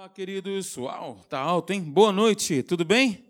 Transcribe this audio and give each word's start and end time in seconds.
Olá, 0.00 0.08
queridos. 0.08 0.78
Uau, 0.78 1.26
tá 1.28 1.38
alto, 1.38 1.74
hein? 1.74 1.82
Boa 1.82 2.10
noite, 2.10 2.62
tudo 2.62 2.86
bem? 2.86 3.22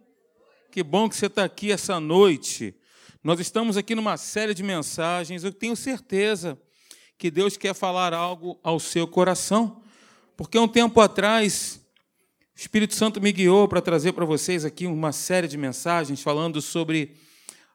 Que 0.71 0.85
bom 0.85 1.09
que 1.09 1.17
você 1.17 1.27
está 1.27 1.43
aqui 1.43 1.73
essa 1.73 1.99
noite. 1.99 2.73
Nós 3.25 3.41
estamos 3.41 3.77
aqui 3.77 3.93
numa 3.93 4.17
série 4.17 4.55
de 4.55 4.63
mensagens. 4.63 5.43
Eu 5.43 5.51
tenho 5.51 5.75
certeza 5.75 6.57
que 7.19 7.29
Deus 7.29 7.57
quer 7.57 7.75
falar 7.75 8.15
algo 8.15 8.57
ao 8.63 8.79
seu 8.79 9.05
coração, 9.09 9.83
porque 10.37 10.57
um 10.61 10.69
tempo 10.69 11.01
atrás 11.01 11.85
o 12.55 12.61
Espírito 12.61 12.95
Santo 12.95 13.21
me 13.21 13.33
guiou 13.33 13.67
para 13.67 13.83
trazer 13.83 14.13
para 14.13 14.25
vocês 14.25 14.65
aqui 14.65 14.87
uma 14.87 15.11
série 15.11 15.49
de 15.49 15.59
mensagens 15.59 16.23
falando 16.23 16.63
sobre 16.63 17.17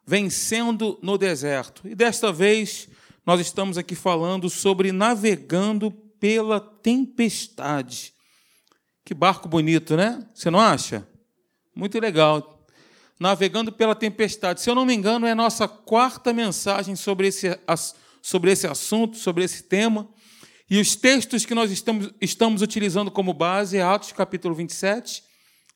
vencendo 0.08 0.98
no 1.02 1.18
deserto. 1.18 1.86
E 1.86 1.94
desta 1.94 2.32
vez 2.32 2.88
nós 3.26 3.42
estamos 3.42 3.78
aqui 3.78 3.94
falando 3.94 4.50
sobre 4.50 4.94
navegando 4.94 5.92
pela 5.92 6.62
tempestade. 6.62 8.15
Que 9.06 9.14
barco 9.14 9.48
bonito, 9.48 9.96
né? 9.96 10.26
Você 10.34 10.50
não 10.50 10.60
acha? 10.60 11.08
Muito 11.76 12.00
legal. 12.00 12.66
Navegando 13.20 13.72
pela 13.72 13.94
tempestade. 13.94 14.60
Se 14.60 14.68
eu 14.68 14.74
não 14.74 14.84
me 14.84 14.96
engano, 14.96 15.28
é 15.28 15.32
a 15.32 15.36
nossa 15.36 15.68
quarta 15.68 16.34
mensagem 16.34 16.96
sobre 16.96 17.28
esse, 17.28 17.48
sobre 18.20 18.52
esse 18.52 18.66
assunto, 18.66 19.16
sobre 19.16 19.44
esse 19.44 19.62
tema. 19.62 20.10
E 20.68 20.80
os 20.80 20.96
textos 20.96 21.46
que 21.46 21.54
nós 21.54 21.70
estamos, 21.70 22.10
estamos 22.20 22.64
utilizando 22.64 23.12
como 23.12 23.32
base 23.32 23.78
é 23.78 23.84
Atos 23.84 24.12
capítulo 24.12 24.56
27 24.56 25.24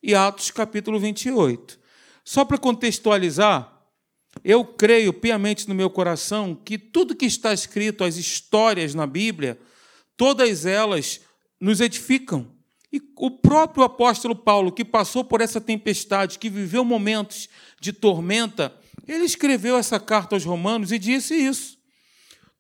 e 0.02 0.16
Atos 0.16 0.50
capítulo 0.50 1.00
28. 1.00 1.80
Só 2.26 2.44
para 2.44 2.58
contextualizar, 2.58 3.80
eu 4.44 4.66
creio 4.66 5.14
piamente 5.14 5.70
no 5.70 5.76
meu 5.76 5.92
coração 5.92 6.56
que 6.56 6.80
tudo 6.80 7.16
que 7.16 7.28
está 7.28 7.54
escrito, 7.54 8.04
as 8.04 8.18
histórias 8.18 8.96
na 8.96 9.06
Bíblia, 9.06 9.60
todas 10.18 10.66
elas 10.66 11.22
nos 11.62 11.80
edificam 11.80 12.58
e 12.92 13.02
o 13.18 13.30
próprio 13.30 13.84
apóstolo 13.84 14.36
Paulo, 14.36 14.72
que 14.72 14.84
passou 14.84 15.24
por 15.24 15.42
essa 15.42 15.62
tempestade, 15.62 16.40
que 16.40 16.50
viveu 16.50 16.84
momentos 16.84 17.48
de 17.80 17.94
tormenta, 17.94 18.76
ele 19.08 19.26
escreveu 19.26 19.78
essa 19.78 20.00
carta 20.00 20.36
aos 20.36 20.44
Romanos 20.44 20.92
e 20.92 20.98
disse 20.98 21.36
isso. 21.36 21.78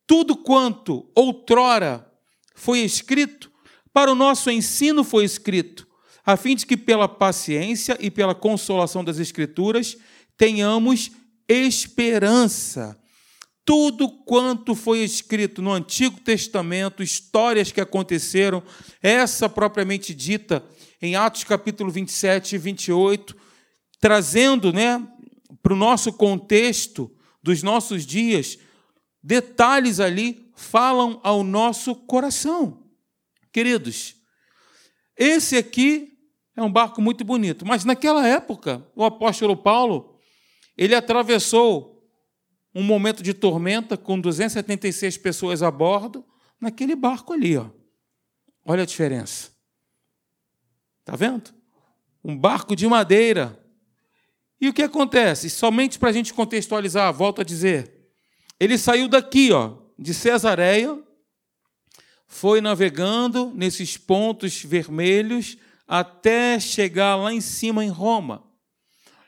Tudo 0.05 0.35
quanto 0.35 1.09
outrora 1.15 2.07
foi 2.55 2.79
escrito, 2.79 3.51
para 3.91 4.11
o 4.11 4.15
nosso 4.15 4.51
ensino 4.51 5.03
foi 5.03 5.25
escrito, 5.25 5.87
a 6.25 6.37
fim 6.37 6.55
de 6.55 6.65
que 6.65 6.77
pela 6.77 7.07
paciência 7.07 7.97
e 7.99 8.11
pela 8.11 8.35
consolação 8.35 9.03
das 9.03 9.17
Escrituras 9.17 9.97
tenhamos 10.37 11.11
esperança 11.47 12.99
tudo 13.69 14.09
quanto 14.09 14.73
foi 14.73 15.01
escrito 15.03 15.61
no 15.61 15.71
Antigo 15.71 16.19
Testamento, 16.21 17.03
histórias 17.03 17.71
que 17.71 17.79
aconteceram, 17.79 18.63
essa 18.99 19.47
propriamente 19.47 20.11
dita 20.11 20.65
em 20.99 21.15
Atos 21.15 21.43
capítulo 21.43 21.91
27 21.91 22.55
e 22.55 22.57
28, 22.57 23.37
trazendo 23.99 24.73
né, 24.73 25.07
para 25.61 25.71
o 25.71 25.75
nosso 25.75 26.11
contexto 26.11 27.15
dos 27.43 27.61
nossos 27.61 28.07
dias, 28.07 28.57
detalhes 29.21 29.99
ali 29.99 30.51
falam 30.55 31.19
ao 31.21 31.43
nosso 31.43 31.93
coração. 31.93 32.87
Queridos, 33.53 34.15
esse 35.15 35.55
aqui 35.55 36.17
é 36.55 36.63
um 36.63 36.71
barco 36.71 37.03
muito 37.03 37.23
bonito, 37.23 37.67
mas 37.67 37.85
naquela 37.85 38.27
época, 38.27 38.83
o 38.95 39.03
apóstolo 39.03 39.55
Paulo, 39.55 40.19
ele 40.75 40.95
atravessou 40.95 41.88
um 42.79 42.83
momento 42.83 43.21
de 43.21 43.33
tormenta 43.33 43.97
com 43.97 44.19
276 44.19 45.17
pessoas 45.17 45.61
a 45.61 45.69
bordo, 45.69 46.25
naquele 46.59 46.95
barco 46.95 47.33
ali, 47.33 47.57
ó. 47.57 47.69
Olha 48.65 48.83
a 48.83 48.85
diferença. 48.85 49.51
Está 50.99 51.15
vendo? 51.15 51.53
Um 52.23 52.37
barco 52.37 52.75
de 52.75 52.87
madeira. 52.87 53.59
E 54.61 54.69
o 54.69 54.73
que 54.73 54.81
acontece? 54.81 55.49
Somente 55.49 55.99
para 55.99 56.09
a 56.09 56.13
gente 56.13 56.33
contextualizar, 56.33 57.13
volto 57.13 57.41
a 57.41 57.43
dizer. 57.43 58.11
Ele 58.59 58.77
saiu 58.77 59.07
daqui, 59.07 59.51
ó, 59.51 59.77
de 59.97 60.13
Cesareia, 60.13 61.01
foi 62.27 62.61
navegando 62.61 63.51
nesses 63.55 63.97
pontos 63.97 64.63
vermelhos 64.63 65.57
até 65.87 66.59
chegar 66.59 67.15
lá 67.15 67.33
em 67.33 67.41
cima 67.41 67.83
em 67.83 67.89
Roma. 67.89 68.43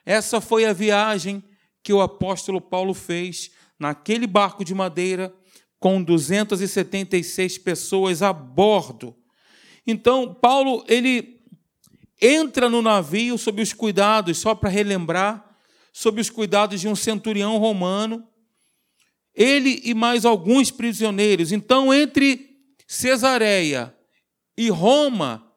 Essa 0.06 0.40
foi 0.40 0.66
a 0.66 0.74
viagem 0.74 1.44
que 1.84 1.94
o 1.94 2.02
apóstolo 2.02 2.62
Paulo 2.62 2.94
fez 2.94 3.52
naquele 3.80 4.28
barco 4.28 4.64
de 4.64 4.74
madeira 4.76 5.34
com 5.80 6.02
276 6.02 7.58
pessoas 7.58 8.22
a 8.22 8.32
bordo. 8.32 9.16
Então, 9.86 10.34
Paulo, 10.34 10.86
ele 10.88 11.42
entra 12.22 12.70
no 12.70 12.84
navio 12.84 13.38
sob 13.38 13.62
os 13.62 13.74
cuidados, 13.74 14.38
só 14.38 14.54
para 14.54 14.70
relembrar, 14.70 15.58
sob 15.92 16.22
os 16.22 16.30
cuidados 16.30 16.80
de 16.80 16.88
um 16.88 16.96
centurião 16.96 17.58
romano, 17.58 18.28
ele 19.34 19.82
e 19.84 19.94
mais 19.96 20.24
alguns 20.24 20.70
prisioneiros. 20.70 21.52
Então, 21.52 21.92
entre 21.92 22.60
Cesareia 22.88 23.96
e 24.56 24.70
Roma, 24.70 25.52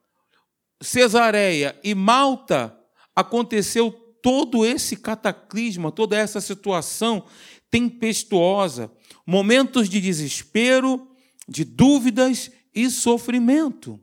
Cesareia 0.80 1.78
e 1.84 1.94
Malta, 1.94 2.74
aconteceu 3.14 3.92
todo 4.24 4.64
esse 4.64 4.96
cataclisma, 4.96 5.92
toda 5.92 6.16
essa 6.16 6.40
situação 6.40 7.26
tempestuosa, 7.70 8.90
momentos 9.26 9.86
de 9.86 10.00
desespero, 10.00 11.06
de 11.46 11.62
dúvidas 11.62 12.50
e 12.74 12.88
sofrimento 12.88 14.00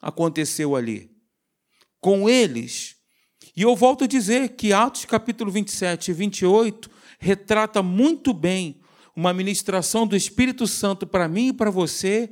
aconteceu 0.00 0.76
ali 0.76 1.10
com 2.00 2.28
eles. 2.28 2.94
E 3.56 3.62
eu 3.62 3.74
volto 3.74 4.04
a 4.04 4.06
dizer 4.06 4.50
que 4.50 4.72
Atos 4.72 5.04
capítulo 5.04 5.50
27 5.50 6.12
e 6.12 6.14
28 6.14 6.88
retrata 7.18 7.82
muito 7.82 8.32
bem 8.32 8.80
uma 9.16 9.34
ministração 9.34 10.06
do 10.06 10.14
Espírito 10.14 10.68
Santo 10.68 11.08
para 11.08 11.26
mim 11.26 11.48
e 11.48 11.52
para 11.52 11.72
você 11.72 12.30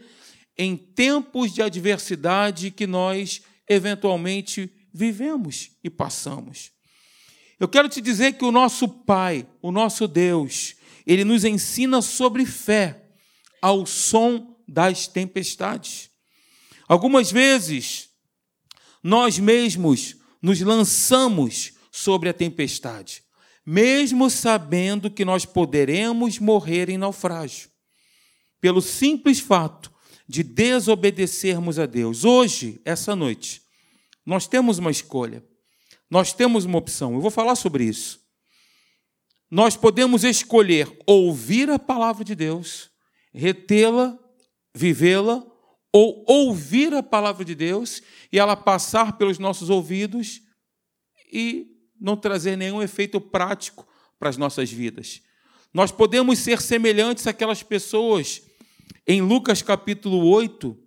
em 0.56 0.76
tempos 0.76 1.52
de 1.52 1.62
adversidade 1.62 2.70
que 2.70 2.86
nós 2.86 3.42
eventualmente 3.68 4.70
vivemos 4.92 5.72
e 5.82 5.90
passamos. 5.90 6.73
Eu 7.58 7.68
quero 7.68 7.88
te 7.88 8.00
dizer 8.00 8.34
que 8.34 8.44
o 8.44 8.52
nosso 8.52 8.88
Pai, 8.88 9.46
o 9.62 9.70
nosso 9.70 10.08
Deus, 10.08 10.74
ele 11.06 11.24
nos 11.24 11.44
ensina 11.44 12.02
sobre 12.02 12.44
fé 12.44 13.04
ao 13.60 13.86
som 13.86 14.56
das 14.66 15.06
tempestades. 15.06 16.10
Algumas 16.88 17.30
vezes, 17.30 18.10
nós 19.02 19.38
mesmos 19.38 20.16
nos 20.42 20.60
lançamos 20.60 21.72
sobre 21.90 22.28
a 22.28 22.34
tempestade, 22.34 23.22
mesmo 23.64 24.28
sabendo 24.28 25.10
que 25.10 25.24
nós 25.24 25.44
poderemos 25.44 26.38
morrer 26.38 26.90
em 26.90 26.98
naufrágio, 26.98 27.70
pelo 28.60 28.82
simples 28.82 29.40
fato 29.40 29.92
de 30.28 30.42
desobedecermos 30.42 31.78
a 31.78 31.86
Deus. 31.86 32.24
Hoje, 32.24 32.80
essa 32.84 33.14
noite, 33.14 33.62
nós 34.24 34.46
temos 34.46 34.78
uma 34.78 34.90
escolha. 34.90 35.44
Nós 36.14 36.32
temos 36.32 36.64
uma 36.64 36.78
opção, 36.78 37.14
eu 37.14 37.20
vou 37.20 37.28
falar 37.28 37.56
sobre 37.56 37.82
isso. 37.82 38.20
Nós 39.50 39.76
podemos 39.76 40.22
escolher 40.22 40.96
ouvir 41.04 41.68
a 41.68 41.76
palavra 41.76 42.22
de 42.22 42.36
Deus, 42.36 42.88
retê-la, 43.32 44.16
vivê-la, 44.72 45.44
ou 45.92 46.24
ouvir 46.28 46.94
a 46.94 47.02
palavra 47.02 47.44
de 47.44 47.52
Deus 47.56 48.00
e 48.32 48.38
ela 48.38 48.54
passar 48.54 49.18
pelos 49.18 49.40
nossos 49.40 49.70
ouvidos 49.70 50.40
e 51.32 51.66
não 52.00 52.16
trazer 52.16 52.54
nenhum 52.54 52.80
efeito 52.80 53.20
prático 53.20 53.84
para 54.16 54.28
as 54.28 54.36
nossas 54.36 54.70
vidas. 54.70 55.20
Nós 55.72 55.90
podemos 55.90 56.38
ser 56.38 56.62
semelhantes 56.62 57.26
àquelas 57.26 57.64
pessoas 57.64 58.40
em 59.04 59.20
Lucas 59.20 59.62
capítulo 59.62 60.24
8, 60.28 60.78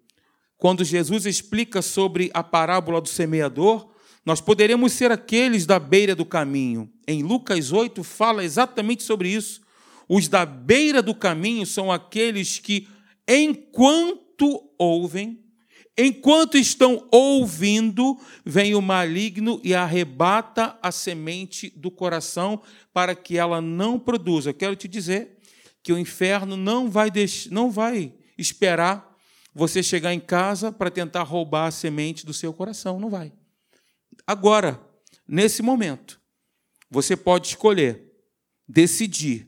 quando 0.56 0.86
Jesus 0.86 1.26
explica 1.26 1.82
sobre 1.82 2.32
a 2.34 2.42
parábola 2.42 3.02
do 3.02 3.10
semeador, 3.10 3.97
nós 4.28 4.42
poderemos 4.42 4.92
ser 4.92 5.10
aqueles 5.10 5.66
da 5.66 5.80
beira 5.80 6.14
do 6.14 6.26
caminho. 6.26 6.92
Em 7.08 7.24
Lucas 7.24 7.72
8 7.72 8.04
fala 8.04 8.44
exatamente 8.44 9.04
sobre 9.04 9.30
isso. 9.30 9.62
Os 10.06 10.28
da 10.28 10.46
beira 10.46 11.02
do 11.02 11.16
caminho 11.16 11.66
são 11.66 11.90
aqueles 11.90 12.60
que, 12.60 12.90
enquanto 13.26 14.70
ouvem, 14.78 15.40
enquanto 15.98 16.58
estão 16.58 17.08
ouvindo, 17.10 18.20
vem 18.46 18.76
o 18.76 18.82
maligno 18.82 19.62
e 19.64 19.74
arrebata 19.74 20.78
a 20.84 20.92
semente 20.92 21.70
do 21.74 21.90
coração 21.90 22.62
para 22.92 23.16
que 23.16 23.38
ela 23.38 23.62
não 23.62 23.98
produza. 23.98 24.50
Eu 24.50 24.56
quero 24.56 24.76
te 24.76 24.90
dizer 24.90 25.38
que 25.82 25.94
o 25.94 25.98
inferno 25.98 26.58
não 26.58 26.92
vai, 26.92 27.10
deixar, 27.10 27.50
não 27.50 27.72
vai 27.72 28.12
esperar 28.38 29.10
você 29.56 29.82
chegar 29.82 30.14
em 30.14 30.20
casa 30.20 30.70
para 30.70 30.92
tentar 30.92 31.24
roubar 31.24 31.68
a 31.68 31.72
semente 31.72 32.26
do 32.26 32.34
seu 32.34 32.52
coração. 32.52 33.00
Não 33.00 33.10
vai. 33.10 33.32
Agora, 34.26 34.82
nesse 35.28 35.62
momento, 35.62 36.20
você 36.90 37.16
pode 37.16 37.48
escolher, 37.48 38.12
decidir. 38.68 39.48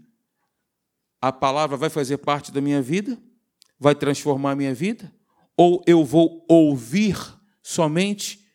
A 1.21 1.31
palavra 1.31 1.75
vai 1.75 1.89
fazer 1.89 2.17
parte 2.17 2.51
da 2.51 2.61
minha 2.61 2.81
vida? 2.81 3.21
Vai 3.79 3.95
transformar 3.95 4.51
a 4.51 4.55
minha 4.55 4.73
vida? 4.73 5.13
Ou 5.55 5.83
eu 5.85 6.05
vou 6.05 6.45
ouvir 6.47 7.17
somente 7.61 8.45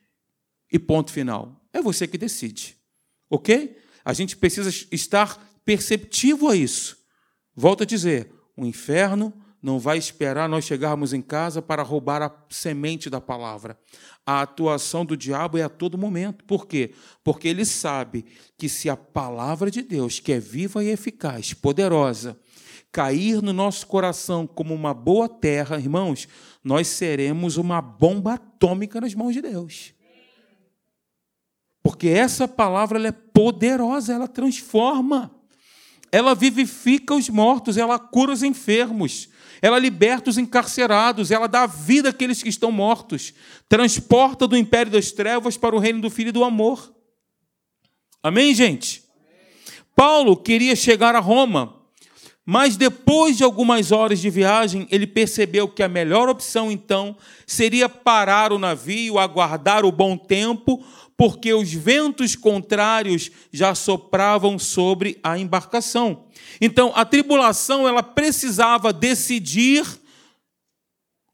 e 0.72 0.78
ponto 0.78 1.12
final. 1.12 1.62
É 1.72 1.82
você 1.82 2.06
que 2.06 2.16
decide. 2.16 2.78
Ok? 3.28 3.76
A 4.04 4.12
gente 4.12 4.36
precisa 4.36 4.70
estar 4.90 5.60
perceptivo 5.64 6.48
a 6.48 6.56
isso. 6.56 6.98
Volto 7.54 7.82
a 7.82 7.86
dizer: 7.86 8.32
o 8.56 8.64
inferno 8.64 9.32
não 9.64 9.78
vai 9.78 9.96
esperar 9.96 10.46
nós 10.46 10.66
chegarmos 10.66 11.14
em 11.14 11.22
casa 11.22 11.62
para 11.62 11.82
roubar 11.82 12.20
a 12.20 12.30
semente 12.50 13.08
da 13.08 13.18
palavra. 13.18 13.78
A 14.26 14.42
atuação 14.42 15.06
do 15.06 15.16
diabo 15.16 15.56
é 15.56 15.62
a 15.62 15.70
todo 15.70 15.96
momento. 15.96 16.44
Por 16.44 16.66
quê? 16.66 16.92
Porque 17.24 17.48
ele 17.48 17.64
sabe 17.64 18.26
que 18.58 18.68
se 18.68 18.90
a 18.90 18.96
palavra 18.96 19.70
de 19.70 19.80
Deus, 19.80 20.20
que 20.20 20.34
é 20.34 20.38
viva 20.38 20.84
e 20.84 20.90
eficaz, 20.90 21.54
poderosa, 21.54 22.38
cair 22.92 23.40
no 23.40 23.54
nosso 23.54 23.86
coração 23.86 24.46
como 24.46 24.74
uma 24.74 24.92
boa 24.92 25.30
terra, 25.30 25.78
irmãos, 25.78 26.28
nós 26.62 26.86
seremos 26.88 27.56
uma 27.56 27.80
bomba 27.80 28.34
atômica 28.34 29.00
nas 29.00 29.14
mãos 29.14 29.32
de 29.32 29.40
Deus. 29.40 29.94
Porque 31.82 32.08
essa 32.08 32.46
palavra 32.46 33.08
é 33.08 33.12
poderosa, 33.12 34.12
ela 34.12 34.28
transforma, 34.28 35.33
ela 36.14 36.32
vivifica 36.32 37.12
os 37.12 37.28
mortos, 37.28 37.76
ela 37.76 37.98
cura 37.98 38.30
os 38.30 38.44
enfermos, 38.44 39.28
ela 39.60 39.80
liberta 39.80 40.30
os 40.30 40.38
encarcerados, 40.38 41.32
ela 41.32 41.48
dá 41.48 41.66
vida 41.66 42.10
àqueles 42.10 42.40
que 42.40 42.48
estão 42.48 42.70
mortos, 42.70 43.34
transporta 43.68 44.46
do 44.46 44.56
império 44.56 44.92
das 44.92 45.10
trevas 45.10 45.56
para 45.56 45.74
o 45.74 45.78
reino 45.80 46.00
do 46.00 46.08
Filho 46.08 46.32
do 46.32 46.44
amor. 46.44 46.94
Amém, 48.22 48.54
gente? 48.54 49.02
Paulo 49.96 50.36
queria 50.36 50.76
chegar 50.76 51.16
a 51.16 51.18
Roma, 51.18 51.80
mas 52.46 52.76
depois 52.76 53.36
de 53.36 53.42
algumas 53.42 53.90
horas 53.90 54.20
de 54.20 54.30
viagem, 54.30 54.86
ele 54.92 55.08
percebeu 55.08 55.66
que 55.66 55.82
a 55.82 55.88
melhor 55.88 56.28
opção 56.28 56.70
então 56.70 57.16
seria 57.44 57.88
parar 57.88 58.52
o 58.52 58.58
navio, 58.58 59.18
aguardar 59.18 59.84
o 59.84 59.90
bom 59.90 60.16
tempo, 60.16 60.80
porque 61.16 61.52
os 61.54 61.72
ventos 61.72 62.34
contrários 62.34 63.30
já 63.52 63.74
sopravam 63.74 64.58
sobre 64.58 65.18
a 65.22 65.38
embarcação. 65.38 66.26
Então, 66.60 66.92
a 66.94 67.04
tribulação 67.04 67.86
ela 67.86 68.02
precisava 68.02 68.92
decidir 68.92 69.84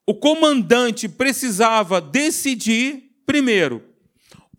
o 0.07 0.15
comandante 0.15 1.09
precisava 1.09 2.01
decidir 2.01 3.13
primeiro 3.25 3.91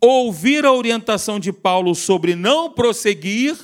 ouvir 0.00 0.64
a 0.64 0.72
orientação 0.72 1.38
de 1.38 1.52
Paulo 1.52 1.94
sobre 1.94 2.34
não 2.34 2.72
prosseguir 2.72 3.54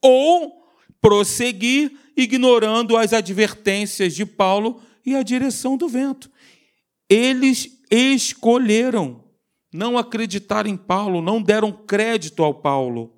ou 0.00 0.62
prosseguir 1.00 1.90
ignorando 2.16 2.96
as 2.96 3.12
advertências 3.12 4.14
de 4.14 4.26
Paulo 4.26 4.80
e 5.04 5.14
a 5.14 5.22
direção 5.22 5.76
do 5.76 5.88
vento. 5.88 6.30
Eles 7.08 7.80
escolheram 7.90 9.24
não 9.78 9.96
acreditar 9.96 10.66
em 10.66 10.76
Paulo, 10.76 11.22
não 11.22 11.40
deram 11.40 11.70
crédito 11.70 12.42
ao 12.42 12.52
Paulo. 12.52 13.14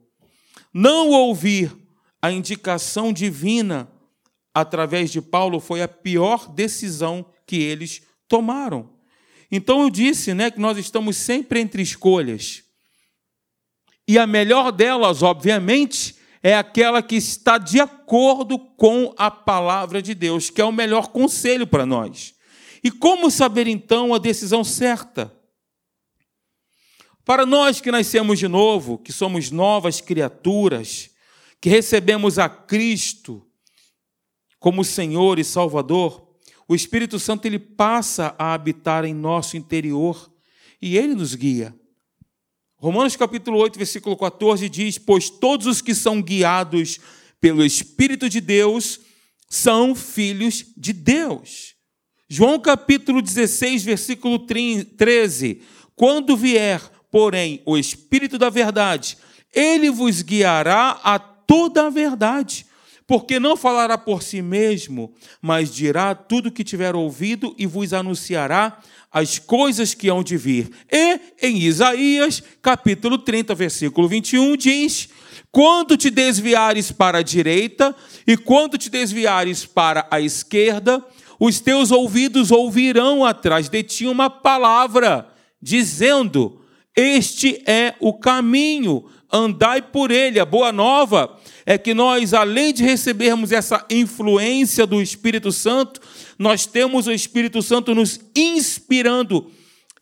Não 0.75 1.09
ouvir 1.09 1.75
a 2.21 2.31
indicação 2.31 3.15
divina 3.15 3.91
através 4.53 5.11
de 5.11 5.23
Paulo 5.23 5.59
foi 5.59 5.81
a 5.81 5.89
pior 5.89 6.53
decisão 6.53 7.25
que 7.47 7.57
eles 7.57 8.03
tomaram. 8.29 8.91
Então 9.51 9.81
eu 9.81 9.89
disse, 9.89 10.35
né, 10.35 10.51
que 10.51 10.61
nós 10.61 10.77
estamos 10.77 11.17
sempre 11.17 11.61
entre 11.61 11.81
escolhas. 11.81 12.63
E 14.07 14.19
a 14.19 14.27
melhor 14.27 14.71
delas, 14.71 15.23
obviamente, 15.23 16.15
é 16.43 16.55
aquela 16.55 17.03
que 17.03 17.17
está 17.17 17.57
de 17.57 17.81
acordo 17.81 18.59
com 18.59 19.15
a 19.17 19.31
palavra 19.31 20.03
de 20.03 20.15
Deus, 20.15 20.51
que 20.51 20.61
é 20.61 20.65
o 20.65 20.71
melhor 20.71 21.09
conselho 21.09 21.67
para 21.67 21.87
nós. 21.87 22.35
E 22.85 22.91
como 22.91 23.31
saber 23.31 23.67
então 23.67 24.13
a 24.13 24.19
decisão 24.19 24.63
certa? 24.63 25.40
Para 27.25 27.45
nós 27.45 27.81
que 27.81 27.91
nascemos 27.91 28.39
de 28.39 28.49
novo, 28.49 28.99
que 28.99 29.13
somos 29.13 29.51
novas 29.51 30.01
criaturas, 30.01 31.11
que 31.61 31.69
recebemos 31.69 32.39
a 32.39 32.49
Cristo 32.49 33.47
como 34.59 34.85
Senhor 34.85 35.39
e 35.39 35.45
Salvador, 35.45 36.27
o 36.67 36.75
Espírito 36.75 37.19
Santo 37.19 37.47
ele 37.47 37.59
passa 37.59 38.35
a 38.39 38.55
habitar 38.55 39.05
em 39.05 39.15
nosso 39.15 39.57
interior 39.57 40.31
e 40.81 40.97
ele 40.97 41.15
nos 41.15 41.35
guia. 41.35 41.75
Romanos 42.77 43.17
capítulo 43.17 43.59
8, 43.59 43.77
versículo 43.77 44.17
14 44.17 44.69
diz: 44.69 44.97
Pois 44.97 45.29
todos 45.29 45.67
os 45.67 45.83
que 45.83 45.95
são 45.95 46.23
guiados 46.23 46.99
pelo 47.41 47.65
Espírito 47.65 48.29
de 48.29 48.41
Deus 48.41 49.01
são 49.49 49.95
filhos 49.95 50.65
de 50.77 50.93
Deus. 50.93 51.75
João 52.29 52.59
capítulo 52.59 53.21
16, 53.21 53.83
versículo 53.83 54.39
13: 54.39 55.63
Quando 55.95 56.37
vier, 56.37 56.81
porém, 57.11 57.63
o 57.65 57.77
Espírito 57.77 58.39
da 58.39 58.51
verdade, 58.51 59.17
ele 59.55 59.91
vos 59.91 60.23
guiará 60.23 61.01
a 61.03 61.19
toda 61.19 61.87
a 61.87 61.91
verdade, 61.91 62.67
porque 63.07 63.41
não 63.41 63.57
falará 63.57 63.99
por 63.99 64.23
si 64.23 64.41
mesmo, 64.41 65.13
mas 65.43 65.75
dirá 65.75 66.15
tudo 66.15 66.49
o 66.49 66.53
que 66.53 66.63
tiver 66.63 66.95
ouvido 66.95 67.55
e 67.59 67.67
vos 67.67 67.93
anunciará 67.93 68.79
as 69.13 69.39
coisas 69.39 69.93
que 69.95 70.09
hão 70.09 70.23
de 70.23 70.37
vir. 70.37 70.71
E 70.91 71.21
em 71.43 71.59
Isaías, 71.59 72.41
capítulo 72.63 73.19
30, 73.19 73.53
versículo 73.55 74.07
21, 74.07 74.57
diz: 74.57 75.09
Quando 75.51 75.97
te 75.97 76.09
desviares 76.09 76.93
para 76.93 77.19
a 77.19 77.23
direita 77.23 77.95
e 78.25 78.37
quando 78.37 78.79
te 78.79 78.89
desviares 78.89 79.67
para 79.67 80.07
a 80.09 80.21
esquerda, 80.21 81.05
os 81.41 81.59
teus 81.59 81.91
ouvidos 81.91 82.53
ouvirão 82.53 83.25
atrás 83.25 83.69
de 83.69 83.83
ti 83.83 84.07
uma 84.07 84.31
palavra, 84.31 85.29
dizendo: 85.61 86.60
Este 87.01 87.63
é 87.67 87.95
o 87.99 88.13
caminho, 88.13 89.07
andai 89.33 89.81
por 89.81 90.11
ele. 90.11 90.39
A 90.39 90.45
boa 90.45 90.71
nova 90.71 91.35
é 91.65 91.79
que 91.79 91.95
nós, 91.95 92.35
além 92.35 92.75
de 92.75 92.83
recebermos 92.83 93.53
essa 93.53 93.87
influência 93.89 94.87
do 94.87 95.01
Espírito 95.01 95.51
Santo, 95.51 95.99
nós 96.39 96.67
temos 96.67 97.07
o 97.07 97.13
Espírito 97.13 97.63
Santo 97.63 97.95
nos 97.95 98.21
inspirando. 98.37 99.51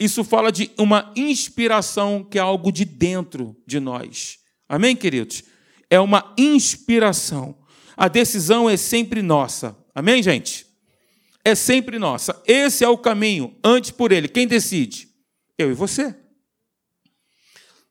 Isso 0.00 0.24
fala 0.24 0.50
de 0.50 0.72
uma 0.76 1.12
inspiração 1.14 2.26
que 2.28 2.36
é 2.36 2.40
algo 2.40 2.72
de 2.72 2.84
dentro 2.84 3.56
de 3.64 3.78
nós. 3.78 4.38
Amém, 4.68 4.96
queridos? 4.96 5.44
É 5.88 6.00
uma 6.00 6.34
inspiração. 6.36 7.56
A 7.96 8.08
decisão 8.08 8.68
é 8.68 8.76
sempre 8.76 9.22
nossa. 9.22 9.76
Amém, 9.94 10.20
gente? 10.20 10.66
É 11.44 11.54
sempre 11.54 11.96
nossa. 11.96 12.42
Esse 12.44 12.82
é 12.82 12.88
o 12.88 12.98
caminho, 12.98 13.54
antes 13.62 13.92
por 13.92 14.10
ele. 14.10 14.26
Quem 14.26 14.48
decide? 14.48 15.08
Eu 15.56 15.70
e 15.70 15.74
você. 15.74 16.12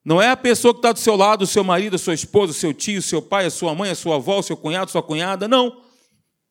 Não 0.07 0.21
é 0.21 0.29
a 0.29 0.37
pessoa 0.37 0.73
que 0.73 0.77
está 0.77 0.93
do 0.93 0.99
seu 0.99 1.17
lado, 1.17 1.41
o 1.41 1.45
seu 1.45 1.65
marido, 1.65 1.97
a 1.97 1.99
sua 1.99 2.13
esposa, 2.13 2.51
o 2.51 2.55
seu 2.55 2.73
tio, 2.73 2.99
o 2.99 3.01
seu 3.01 3.21
pai, 3.21 3.45
a 3.45 3.49
sua 3.49 3.75
mãe, 3.75 3.91
a 3.91 3.95
sua 3.95 4.15
avó, 4.15 4.39
o 4.39 4.41
seu 4.41 4.55
cunhado, 4.55 4.85
a 4.85 4.91
sua 4.93 5.03
cunhada. 5.03 5.49
Não. 5.49 5.81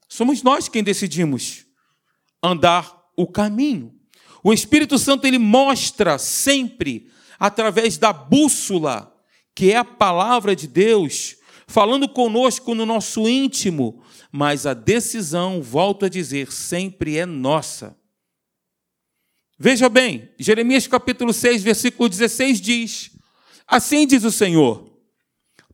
Somos 0.07 0.43
nós 0.43 0.69
quem 0.69 0.85
decidimos 0.85 1.65
andar 2.43 2.95
o 3.17 3.27
caminho. 3.27 3.95
O 4.45 4.53
Espírito 4.53 4.99
Santo 4.99 5.27
ele 5.27 5.39
mostra 5.39 6.19
sempre 6.19 7.11
através 7.39 7.97
da 7.97 8.13
bússola, 8.13 9.11
que 9.55 9.73
é 9.73 9.79
a 9.79 9.85
palavra 9.85 10.55
de 10.55 10.67
Deus, 10.67 11.37
falando 11.67 12.11
conosco 12.11 12.75
no 12.75 12.85
nosso 12.85 13.27
íntimo, 13.27 14.03
mas 14.31 14.67
a 14.67 14.75
decisão, 14.75 15.63
volto 15.63 16.05
a 16.05 16.11
dizer, 16.11 16.53
sempre 16.53 17.17
é 17.17 17.25
nossa. 17.25 17.97
Veja 19.59 19.89
bem, 19.89 20.29
Jeremias 20.39 20.87
capítulo 20.87 21.33
6, 21.33 21.63
versículo 21.63 22.07
16 22.07 22.61
diz: 22.61 23.16
Assim 23.67 24.07
diz 24.07 24.25
o 24.25 24.31
Senhor: 24.31 24.91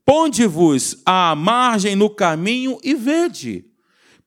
Ponde-vos 0.05 0.97
à 1.05 1.35
margem 1.35 1.95
no 1.95 2.11
caminho 2.11 2.79
e 2.83 2.95
vede. 2.95 3.67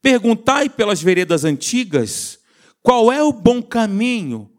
Perguntai 0.01 0.69
pelas 0.69 1.01
veredas 1.01 1.43
antigas 1.43 2.39
qual 2.81 3.12
é 3.12 3.24
o 3.24 3.34
bom 3.34 3.63
caminho, 3.63 4.51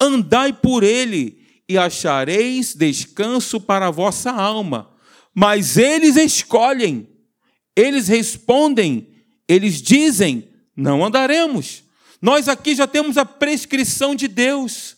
andai 0.00 0.52
por 0.52 0.82
ele 0.82 1.44
e 1.68 1.76
achareis 1.76 2.74
descanso 2.74 3.60
para 3.60 3.88
a 3.88 3.90
vossa 3.90 4.30
alma. 4.30 4.90
Mas 5.34 5.76
eles 5.76 6.16
escolhem, 6.16 7.08
eles 7.76 8.08
respondem, 8.08 9.08
eles 9.46 9.82
dizem: 9.82 10.48
não 10.76 11.04
andaremos. 11.04 11.84
Nós 12.22 12.48
aqui 12.48 12.74
já 12.74 12.86
temos 12.86 13.18
a 13.18 13.24
prescrição 13.26 14.14
de 14.14 14.26
Deus, 14.26 14.93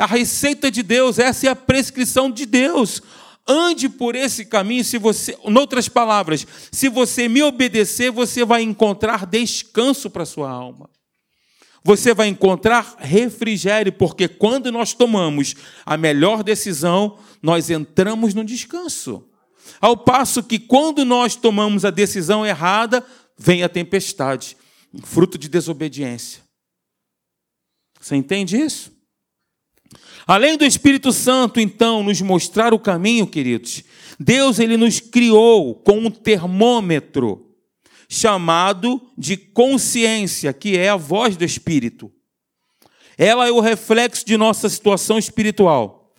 a 0.00 0.06
receita 0.06 0.70
de 0.70 0.82
Deus, 0.82 1.18
essa 1.18 1.46
é 1.46 1.50
a 1.50 1.56
prescrição 1.56 2.30
de 2.30 2.46
Deus. 2.46 3.02
Ande 3.46 3.86
por 3.86 4.16
esse 4.16 4.46
caminho, 4.46 4.82
se 4.82 4.96
você, 4.96 5.36
em 5.44 5.58
outras 5.58 5.88
palavras, 5.88 6.46
se 6.72 6.88
você 6.88 7.28
me 7.28 7.42
obedecer, 7.42 8.10
você 8.10 8.42
vai 8.44 8.62
encontrar 8.62 9.26
descanso 9.26 10.08
para 10.08 10.22
a 10.22 10.26
sua 10.26 10.50
alma. 10.50 10.88
Você 11.84 12.14
vai 12.14 12.28
encontrar 12.28 12.96
refrigério, 12.98 13.92
porque 13.92 14.26
quando 14.26 14.72
nós 14.72 14.94
tomamos 14.94 15.54
a 15.84 15.98
melhor 15.98 16.42
decisão, 16.42 17.18
nós 17.42 17.68
entramos 17.68 18.32
no 18.32 18.44
descanso. 18.44 19.28
Ao 19.80 19.96
passo 19.96 20.42
que 20.42 20.58
quando 20.58 21.04
nós 21.04 21.36
tomamos 21.36 21.84
a 21.84 21.90
decisão 21.90 22.46
errada, 22.46 23.04
vem 23.36 23.62
a 23.62 23.68
tempestade, 23.68 24.56
fruto 25.02 25.36
de 25.36 25.48
desobediência. 25.48 26.42
Você 28.00 28.16
entende 28.16 28.56
isso? 28.58 28.99
Além 30.30 30.56
do 30.56 30.64
Espírito 30.64 31.10
Santo, 31.10 31.58
então, 31.58 32.04
nos 32.04 32.20
mostrar 32.20 32.72
o 32.72 32.78
caminho, 32.78 33.26
queridos, 33.26 33.82
Deus 34.16 34.60
ele 34.60 34.76
nos 34.76 35.00
criou 35.00 35.74
com 35.74 35.98
um 35.98 36.08
termômetro 36.08 37.52
chamado 38.08 39.10
de 39.18 39.36
consciência, 39.36 40.52
que 40.52 40.78
é 40.78 40.88
a 40.88 40.94
voz 40.94 41.36
do 41.36 41.44
Espírito. 41.44 42.12
Ela 43.18 43.48
é 43.48 43.50
o 43.50 43.58
reflexo 43.58 44.24
de 44.24 44.36
nossa 44.36 44.68
situação 44.68 45.18
espiritual. 45.18 46.14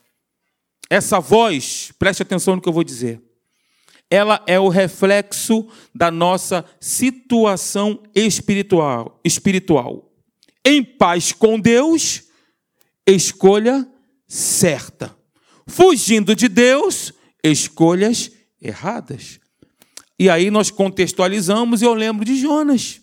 Essa 0.89 1.21
voz, 1.21 1.93
preste 1.97 2.21
atenção 2.21 2.57
no 2.57 2.61
que 2.61 2.67
eu 2.67 2.73
vou 2.73 2.83
dizer. 2.83 3.21
Ela 4.09 4.43
é 4.45 4.59
o 4.59 4.67
reflexo 4.67 5.69
da 5.95 6.11
nossa 6.11 6.65
situação 6.81 8.03
espiritual, 8.13 9.21
espiritual. 9.23 10.11
Em 10.65 10.83
paz 10.83 11.31
com 11.31 11.57
Deus, 11.57 12.23
escolha 13.07 13.87
certa. 14.31 15.13
Fugindo 15.67 16.33
de 16.33 16.47
Deus, 16.47 17.11
escolhas 17.43 18.31
erradas. 18.61 19.41
E 20.17 20.29
aí 20.29 20.49
nós 20.49 20.71
contextualizamos 20.71 21.81
e 21.81 21.85
eu 21.85 21.93
lembro 21.93 22.23
de 22.23 22.37
Jonas. 22.37 23.01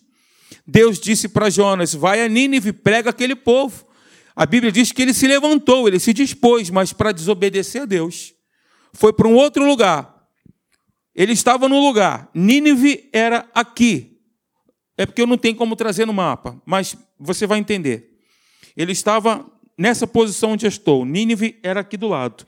Deus 0.66 0.99
disse 0.99 1.28
para 1.28 1.50
Jonas: 1.50 1.92
vai 1.92 2.25
a 2.25 2.28
Nínive, 2.28 2.73
prega 2.73 3.11
aquele 3.11 3.37
povo. 3.37 3.87
A 4.35 4.47
Bíblia 4.47 4.73
diz 4.73 4.90
que 4.90 5.02
ele 5.02 5.12
se 5.12 5.26
levantou, 5.26 5.87
ele 5.87 5.99
se 5.99 6.14
dispôs, 6.14 6.70
mas 6.70 6.92
para 6.94 7.12
desobedecer 7.12 7.82
a 7.82 7.85
Deus. 7.85 8.32
Foi 8.94 9.12
para 9.12 9.28
um 9.28 9.35
outro 9.35 9.66
lugar. 9.66 10.26
Ele 11.14 11.32
estava 11.32 11.68
no 11.68 11.78
lugar. 11.78 12.30
Nínive 12.32 13.11
era 13.12 13.47
aqui. 13.52 14.18
É 14.97 15.04
porque 15.04 15.20
eu 15.20 15.26
não 15.26 15.37
tenho 15.37 15.56
como 15.56 15.76
trazer 15.76 16.06
no 16.06 16.14
mapa, 16.14 16.61
mas 16.64 16.97
você 17.18 17.47
vai 17.47 17.58
entender. 17.58 18.16
Ele 18.76 18.92
estava 18.92 19.44
nessa 19.78 20.06
posição 20.06 20.52
onde 20.52 20.66
eu 20.66 20.68
estou. 20.68 21.04
Nínive 21.04 21.58
era 21.62 21.80
aqui 21.80 21.97
do 21.97 22.08
lado. 22.08 22.44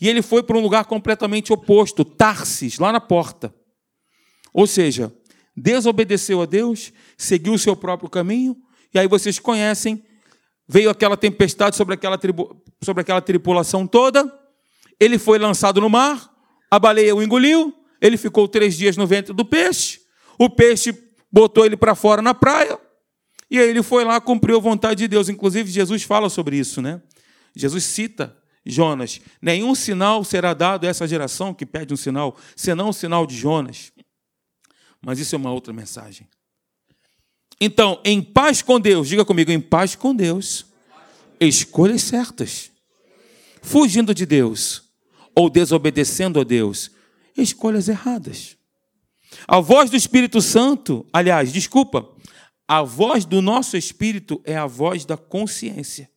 E 0.00 0.08
ele 0.08 0.22
foi 0.22 0.42
para 0.42 0.56
um 0.56 0.62
lugar 0.62 0.86
completamente 0.86 1.52
oposto, 1.52 2.04
Tarsis, 2.04 2.78
lá 2.78 2.90
na 2.90 3.00
porta. 3.00 3.54
Ou 4.52 4.66
seja, 4.66 5.12
desobedeceu 5.54 6.40
a 6.40 6.46
Deus, 6.46 6.92
seguiu 7.18 7.52
o 7.52 7.58
seu 7.58 7.76
próprio 7.76 8.08
caminho, 8.08 8.56
e 8.94 8.98
aí 8.98 9.06
vocês 9.06 9.38
conhecem, 9.38 10.02
veio 10.66 10.88
aquela 10.88 11.16
tempestade 11.16 11.76
sobre 11.76 11.94
aquela, 11.94 12.16
tribu, 12.16 12.62
sobre 12.82 13.02
aquela 13.02 13.20
tripulação 13.20 13.86
toda, 13.86 14.24
ele 14.98 15.18
foi 15.18 15.38
lançado 15.38 15.80
no 15.80 15.90
mar, 15.90 16.30
a 16.70 16.78
baleia 16.78 17.14
o 17.14 17.22
engoliu, 17.22 17.74
ele 18.00 18.16
ficou 18.16 18.48
três 18.48 18.76
dias 18.76 18.96
no 18.96 19.06
ventre 19.06 19.34
do 19.34 19.44
peixe, 19.44 20.00
o 20.38 20.48
peixe 20.48 20.96
botou 21.30 21.66
ele 21.66 21.76
para 21.76 21.94
fora 21.94 22.22
na 22.22 22.34
praia, 22.34 22.78
e 23.50 23.58
aí 23.58 23.68
ele 23.68 23.82
foi 23.82 24.04
lá, 24.04 24.20
cumpriu 24.20 24.58
a 24.58 24.60
vontade 24.60 24.98
de 24.98 25.08
Deus. 25.08 25.28
Inclusive, 25.28 25.70
Jesus 25.70 26.02
fala 26.04 26.28
sobre 26.30 26.56
isso, 26.56 26.80
né? 26.80 27.02
Jesus 27.54 27.84
cita 27.84 28.36
Jonas. 28.64 29.20
Nenhum 29.42 29.74
sinal 29.74 30.22
será 30.22 30.54
dado 30.54 30.84
a 30.84 30.88
essa 30.88 31.08
geração 31.08 31.52
que 31.52 31.66
pede 31.66 31.92
um 31.92 31.96
sinal, 31.96 32.36
senão 32.54 32.90
o 32.90 32.92
sinal 32.92 33.26
de 33.26 33.36
Jonas. 33.36 33.92
Mas 35.02 35.18
isso 35.18 35.34
é 35.34 35.38
uma 35.38 35.52
outra 35.52 35.72
mensagem. 35.72 36.28
Então, 37.60 38.00
em 38.04 38.22
paz 38.22 38.62
com 38.62 38.78
Deus, 38.78 39.08
diga 39.08 39.24
comigo, 39.24 39.50
em 39.50 39.60
paz 39.60 39.94
com 39.94 40.14
Deus, 40.14 40.66
escolhas 41.40 42.02
certas. 42.02 42.70
Fugindo 43.62 44.14
de 44.14 44.24
Deus 44.24 44.84
ou 45.34 45.50
desobedecendo 45.50 46.40
a 46.40 46.44
Deus, 46.44 46.90
escolhas 47.36 47.88
erradas. 47.88 48.56
A 49.46 49.60
voz 49.60 49.90
do 49.90 49.96
Espírito 49.96 50.40
Santo, 50.40 51.06
aliás, 51.12 51.52
desculpa, 51.52 52.08
a 52.70 52.82
voz 52.82 53.24
do 53.24 53.42
nosso 53.42 53.76
espírito 53.76 54.40
é 54.44 54.56
a 54.56 54.64
voz 54.64 55.04
da 55.04 55.16
consciência. 55.16 56.08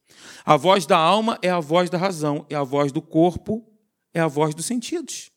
A 0.45 0.55
voz 0.55 0.85
da 0.85 0.95
alma 0.95 1.39
é 1.41 1.49
a 1.49 1.59
voz 1.59 1.89
da 1.89 1.97
razão, 1.97 2.45
e 2.47 2.53
a 2.53 2.61
voz 2.61 2.91
do 2.91 3.01
corpo 3.01 3.67
é 4.13 4.19
a 4.19 4.27
voz 4.27 4.53
dos 4.53 4.67
sentidos. 4.67 5.31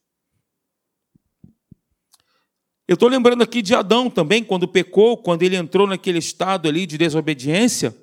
Eu 2.87 2.93
estou 2.93 3.09
lembrando 3.09 3.43
aqui 3.43 3.63
de 3.63 3.75
Adão 3.75 4.11
também, 4.11 4.45
quando 4.45 4.69
pecou, 4.69 5.17
quando 5.17 5.43
ele 5.43 5.57
entrou 5.57 5.87
naquele 5.87 6.19
estado 6.19 6.69
ali 6.69 6.85
de 6.85 6.99
desobediência, 6.99 7.97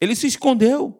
ele 0.00 0.16
se 0.16 0.26
escondeu. 0.26 0.98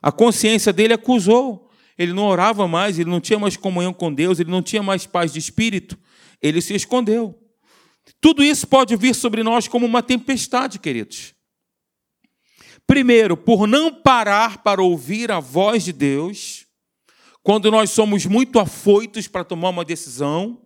A 0.00 0.12
consciência 0.12 0.72
dele 0.72 0.94
acusou. 0.94 1.72
Ele 1.98 2.12
não 2.12 2.28
orava 2.28 2.68
mais, 2.68 3.00
ele 3.00 3.10
não 3.10 3.20
tinha 3.20 3.38
mais 3.40 3.56
comunhão 3.56 3.92
com 3.92 4.14
Deus, 4.14 4.38
ele 4.38 4.50
não 4.50 4.62
tinha 4.62 4.82
mais 4.82 5.06
paz 5.06 5.32
de 5.32 5.40
espírito. 5.40 5.98
Ele 6.40 6.62
se 6.62 6.72
escondeu. 6.72 7.43
Tudo 8.20 8.42
isso 8.42 8.66
pode 8.66 8.96
vir 8.96 9.14
sobre 9.14 9.42
nós 9.42 9.68
como 9.68 9.86
uma 9.86 10.02
tempestade, 10.02 10.78
queridos. 10.78 11.34
Primeiro, 12.86 13.36
por 13.36 13.66
não 13.66 13.92
parar 13.92 14.62
para 14.62 14.82
ouvir 14.82 15.30
a 15.30 15.40
voz 15.40 15.84
de 15.84 15.92
Deus, 15.92 16.66
quando 17.42 17.70
nós 17.70 17.90
somos 17.90 18.26
muito 18.26 18.58
afoitos 18.58 19.26
para 19.26 19.44
tomar 19.44 19.70
uma 19.70 19.84
decisão, 19.84 20.60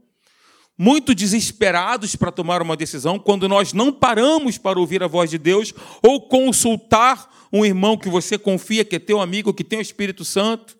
muito 0.77 1.13
desesperados 1.15 2.15
para 2.15 2.31
tomar 2.31 2.63
uma 2.63 2.77
decisão, 2.77 3.19
quando 3.19 3.49
nós 3.49 3.73
não 3.73 3.93
paramos 3.93 4.59
para 4.59 4.79
ouvir 4.79 5.03
a 5.03 5.09
voz 5.09 5.29
de 5.29 5.39
Deus 5.39 5.75
ou 6.01 6.29
consultar 6.29 7.49
um 7.53 7.65
irmão 7.65 7.97
que 7.97 8.09
você 8.09 8.39
confia, 8.39 8.85
que 8.85 8.97
é 8.97 9.01
teu 9.01 9.21
amigo, 9.21 9.53
que 9.53 9.65
tem 9.65 9.81
o 9.81 9.83
Espírito 9.83 10.25
Santo, 10.25 10.77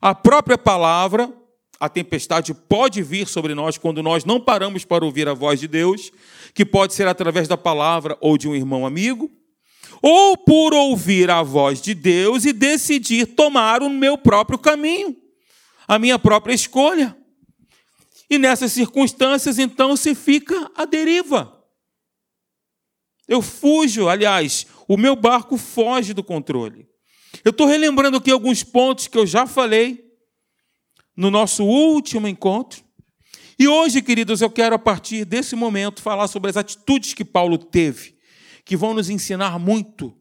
a 0.00 0.14
própria 0.14 0.58
palavra, 0.58 1.32
a 1.80 1.88
tempestade 1.88 2.52
pode 2.52 3.02
vir 3.02 3.28
sobre 3.28 3.54
nós 3.54 3.78
quando 3.78 4.02
nós 4.02 4.24
não 4.24 4.40
paramos 4.40 4.84
para 4.84 5.04
ouvir 5.04 5.28
a 5.28 5.34
voz 5.34 5.60
de 5.60 5.68
Deus, 5.68 6.10
que 6.52 6.64
pode 6.64 6.92
ser 6.92 7.06
através 7.06 7.46
da 7.46 7.56
palavra 7.56 8.16
ou 8.20 8.36
de 8.36 8.48
um 8.48 8.54
irmão 8.54 8.84
amigo, 8.84 9.30
ou 10.02 10.36
por 10.36 10.74
ouvir 10.74 11.30
a 11.30 11.42
voz 11.42 11.80
de 11.80 11.94
Deus 11.94 12.44
e 12.44 12.52
decidir 12.52 13.26
tomar 13.26 13.82
o 13.82 13.88
meu 13.88 14.18
próprio 14.18 14.58
caminho, 14.58 15.16
a 15.86 15.98
minha 15.98 16.18
própria 16.18 16.54
escolha. 16.54 17.16
E 18.28 18.38
nessas 18.38 18.72
circunstâncias, 18.72 19.58
então, 19.58 19.96
se 19.96 20.14
fica 20.14 20.70
à 20.74 20.84
deriva. 20.84 21.54
Eu 23.26 23.40
fujo, 23.40 24.08
aliás, 24.08 24.66
o 24.86 24.96
meu 24.96 25.14
barco 25.14 25.56
foge 25.56 26.12
do 26.12 26.24
controle. 26.24 26.88
Eu 27.44 27.50
estou 27.50 27.66
relembrando 27.66 28.16
aqui 28.16 28.30
alguns 28.30 28.62
pontos 28.62 29.06
que 29.06 29.16
eu 29.16 29.26
já 29.26 29.46
falei 29.46 30.07
no 31.18 31.32
nosso 31.32 31.64
último 31.64 32.28
encontro. 32.28 32.84
E 33.58 33.66
hoje, 33.66 34.00
queridos, 34.00 34.40
eu 34.40 34.48
quero, 34.48 34.76
a 34.76 34.78
partir 34.78 35.24
desse 35.24 35.56
momento, 35.56 36.00
falar 36.00 36.28
sobre 36.28 36.48
as 36.48 36.56
atitudes 36.56 37.12
que 37.12 37.24
Paulo 37.24 37.58
teve 37.58 38.16
que 38.64 38.76
vão 38.76 38.94
nos 38.94 39.08
ensinar 39.10 39.58
muito, 39.58 40.14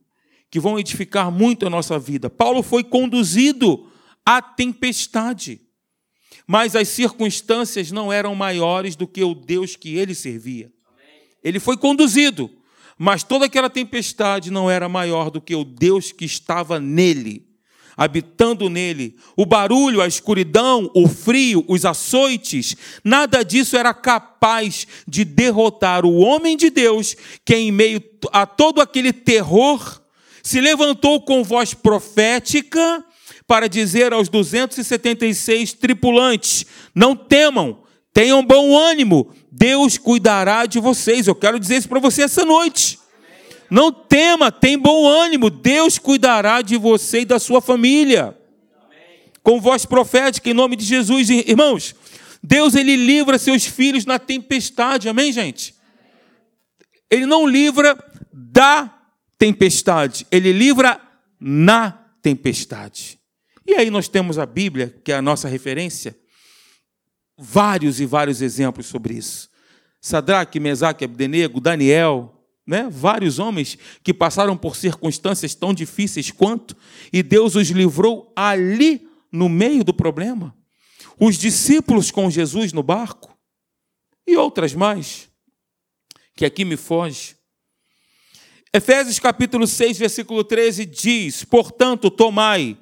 que 0.50 0.60
vão 0.60 0.80
edificar 0.80 1.30
muito 1.30 1.68
a 1.68 1.70
nossa 1.70 2.00
vida. 2.00 2.30
Paulo 2.30 2.64
foi 2.64 2.84
conduzido 2.84 3.92
à 4.26 4.42
tempestade, 4.42 5.62
mas 6.48 6.76
as 6.76 6.88
circunstâncias 6.88 7.92
não 7.92 8.12
eram 8.12 8.34
maiores 8.34 8.96
do 8.96 9.06
que 9.06 9.24
o 9.24 9.36
Deus 9.36 9.76
que 9.76 9.98
ele 9.98 10.16
servia. 10.16 10.72
Ele 11.44 11.60
foi 11.60 11.78
conduzido, 11.78 12.50
mas 12.98 13.22
toda 13.22 13.46
aquela 13.46 13.70
tempestade 13.70 14.50
não 14.50 14.72
era 14.72 14.90
maior 14.90 15.30
do 15.30 15.42
que 15.42 15.54
o 15.54 15.64
Deus 15.64 16.12
que 16.12 16.26
estava 16.26 16.80
nele 16.80 17.47
habitando 17.98 18.70
nele. 18.70 19.16
O 19.36 19.46
barulho, 19.46 20.02
a 20.02 20.08
escuridão, 20.08 20.90
o 20.94 21.08
frio, 21.08 21.66
os 21.68 21.84
açoites, 21.84 22.78
nada 23.04 23.44
disso 23.44 23.76
era 23.76 23.94
capaz 23.94 24.86
de 25.08 25.26
derrotar 25.26 26.06
o 26.06 26.18
homem 26.18 26.56
de 26.56 26.70
Deus 26.70 27.16
que, 27.44 27.56
em 27.56 27.72
meio 27.72 28.02
a 28.32 28.46
todo 28.46 28.80
aquele 28.80 29.12
terror, 29.12 30.00
se 30.44 30.62
levantou 30.62 31.20
com 31.22 31.44
voz 31.44 31.74
profética 31.74 33.04
para 33.48 33.68
dizer 33.68 34.14
aos 34.14 34.30
276 34.30 35.74
tripulantes: 35.74 36.66
Não 36.94 37.16
temam, 37.16 37.80
tenham 38.14 38.46
bom 38.46 38.78
ânimo, 38.78 39.32
Deus 39.52 39.98
cuidará 39.98 40.66
de 40.68 40.80
vocês. 40.80 41.26
Eu 41.26 41.36
quero 41.36 41.60
dizer 41.60 41.78
isso 41.78 41.90
para 41.90 42.00
você 42.00 42.24
essa 42.24 42.46
noite. 42.46 43.00
Não 43.70 43.92
tema, 43.92 44.52
tem 44.52 44.78
bom 44.78 45.08
ânimo, 45.08 45.50
Deus 45.50 45.98
cuidará 45.98 46.62
de 46.62 46.78
você 46.78 47.22
e 47.22 47.26
da 47.26 47.40
sua 47.40 47.62
família. 47.62 48.38
Com 49.44 49.60
voz 49.60 49.86
profética 49.86 50.50
em 50.50 50.54
nome 50.54 50.76
de 50.76 50.86
Jesus, 50.86 51.30
irmãos. 51.30 51.96
Deus 52.42 52.76
ele 52.76 52.96
livra 52.96 53.38
seus 53.38 53.66
filhos 53.66 54.06
na 54.06 54.20
tempestade, 54.20 55.10
amém, 55.10 55.32
gente? 55.32 55.76
Ele 57.10 57.26
não 57.26 57.48
livra 57.48 57.98
da 58.32 58.94
tempestade, 59.38 60.26
ele 60.32 60.52
livra 60.52 61.00
na 61.40 61.92
tempestade. 62.22 63.20
E 63.66 63.74
aí 63.74 63.90
nós 63.90 64.08
temos 64.08 64.38
a 64.40 64.46
Bíblia, 64.46 64.96
que 65.04 65.12
é 65.12 65.16
a 65.16 65.22
nossa 65.22 65.48
referência, 65.48 66.18
vários 67.38 68.00
e 68.00 68.06
vários 68.06 68.42
exemplos 68.42 68.86
sobre 68.86 69.16
isso. 69.16 69.50
Sadraque, 70.00 70.60
Mesaque, 70.60 71.06
Abdenego, 71.06 71.60
Daniel, 71.60 72.37
né? 72.68 72.90
vários 72.92 73.40
homens 73.40 73.78
que 74.04 74.14
passaram 74.14 74.58
por 74.58 74.76
circunstâncias 74.76 75.56
tão 75.56 75.74
difíceis 75.74 76.30
quanto, 76.30 76.76
e 77.14 77.24
Deus 77.24 77.56
os 77.56 77.70
livrou 77.70 78.34
ali 78.36 79.08
no 79.32 79.48
meio 79.48 79.86
do 79.86 79.94
problema. 79.94 80.54
Os 81.18 81.38
discípulos 81.38 82.12
com 82.12 82.30
Jesus 82.30 82.74
no 82.74 82.84
barco, 82.84 83.36
e 84.28 84.36
outras 84.36 84.74
mais, 84.74 85.30
que 86.36 86.44
aqui 86.44 86.66
me 86.66 86.76
foge. 86.76 87.38
Efésios 88.74 89.18
capítulo 89.18 89.66
6, 89.66 89.98
versículo 89.98 90.44
13 90.44 90.86
diz: 90.86 91.46
Portanto, 91.46 92.12
tomai 92.12 92.78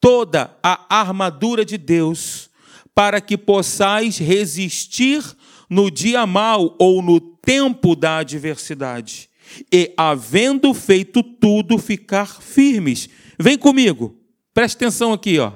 toda 0.00 0.56
a 0.60 0.98
armadura 1.00 1.64
de 1.64 1.78
Deus, 1.78 2.50
para 2.92 3.20
que 3.20 3.38
possais 3.38 4.18
resistir 4.18 5.22
no 5.70 5.90
dia 5.90 6.26
mau 6.26 6.74
ou 6.78 7.00
no 7.00 7.20
tempo 7.20 7.94
da 7.94 8.18
adversidade, 8.18 9.27
e, 9.72 9.92
havendo 9.96 10.72
feito 10.74 11.22
tudo, 11.22 11.78
ficar 11.78 12.40
firmes. 12.42 13.08
Vem 13.38 13.56
comigo, 13.58 14.18
preste 14.52 14.76
atenção 14.76 15.12
aqui, 15.12 15.38
ó. 15.38 15.52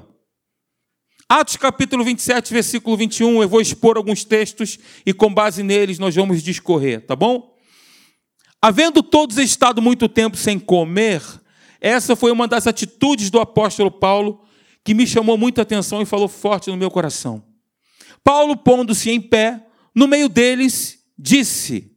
Atos 1.29 1.57
capítulo 1.57 2.05
27, 2.05 2.53
versículo 2.53 2.97
21, 2.97 3.43
eu 3.43 3.49
vou 3.49 3.61
expor 3.61 3.97
alguns 3.97 4.23
textos 4.23 4.79
e 5.07 5.15
com 5.15 5.33
base 5.33 5.63
neles 5.63 5.99
nós 5.99 6.15
vamos 6.15 6.43
discorrer, 6.43 7.07
tá 7.07 7.17
bom? 7.17 7.57
Havendo 8.61 9.03
todos 9.03 9.39
estado 9.39 9.81
muito 9.81 10.09
tempo 10.09 10.37
sem 10.37 10.59
comer, 10.59 11.23
essa 11.81 12.15
foi 12.15 12.31
uma 12.31 12.47
das 12.47 12.67
atitudes 12.67 13.31
do 13.31 13.41
apóstolo 13.41 13.91
Paulo 13.91 14.45
que 14.85 14.95
me 14.95 15.07
chamou 15.07 15.39
muita 15.39 15.63
atenção 15.63 16.03
e 16.03 16.07
falou 16.07 16.29
forte 16.29 16.71
no 16.71 16.77
meu 16.77 16.91
coração. 16.91 17.43
Paulo, 18.23 18.57
pondo-se 18.57 19.11
em 19.11 19.21
pé, 19.21 19.67
no 19.95 20.07
meio 20.07 20.29
deles, 20.29 20.99
disse: 21.19 21.93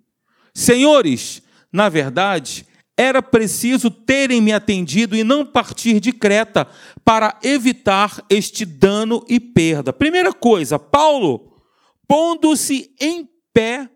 Senhores, 0.54 1.42
na 1.76 1.90
verdade, 1.90 2.66
era 2.98 3.22
preciso 3.22 3.92
terem 3.92 4.40
me 4.40 4.54
atendido 4.54 5.14
e 5.14 5.26
não 5.26 5.46
partir 5.46 6.00
de 6.00 6.14
Creta 6.14 6.66
para 7.04 7.38
evitar 7.44 8.26
este 8.30 8.64
dano 8.64 9.26
e 9.28 9.42
perda. 9.42 9.92
Primeira 9.92 10.32
coisa, 10.32 10.80
Paulo, 10.80 11.62
pondo-se 12.08 12.96
em 12.98 13.30
pé 13.54 13.90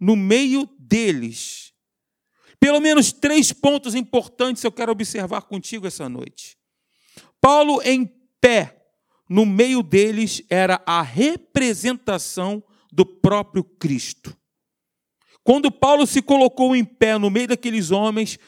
no 0.00 0.16
meio 0.16 0.66
deles. 0.78 1.74
Pelo 2.58 2.80
menos 2.80 3.12
três 3.12 3.52
pontos 3.52 3.94
importantes 3.94 4.64
eu 4.64 4.72
quero 4.72 4.90
observar 4.90 5.42
contigo 5.42 5.86
essa 5.86 6.08
noite. 6.08 6.56
Paulo, 7.42 7.82
em 7.84 8.10
pé, 8.40 8.74
no 9.28 9.44
meio 9.44 9.82
deles, 9.82 10.42
era 10.48 10.80
a 10.86 11.02
representação 11.02 12.64
do 12.90 13.04
próprio 13.04 13.62
Cristo. 13.62 14.37
Quando 15.48 15.72
Paulo 15.72 16.06
se 16.06 16.20
colocou 16.20 16.76
em 16.76 16.84
pé 16.84 17.16
no 17.16 17.30
meio 17.30 17.48
daqueles 17.48 17.90
homens, 17.90 18.38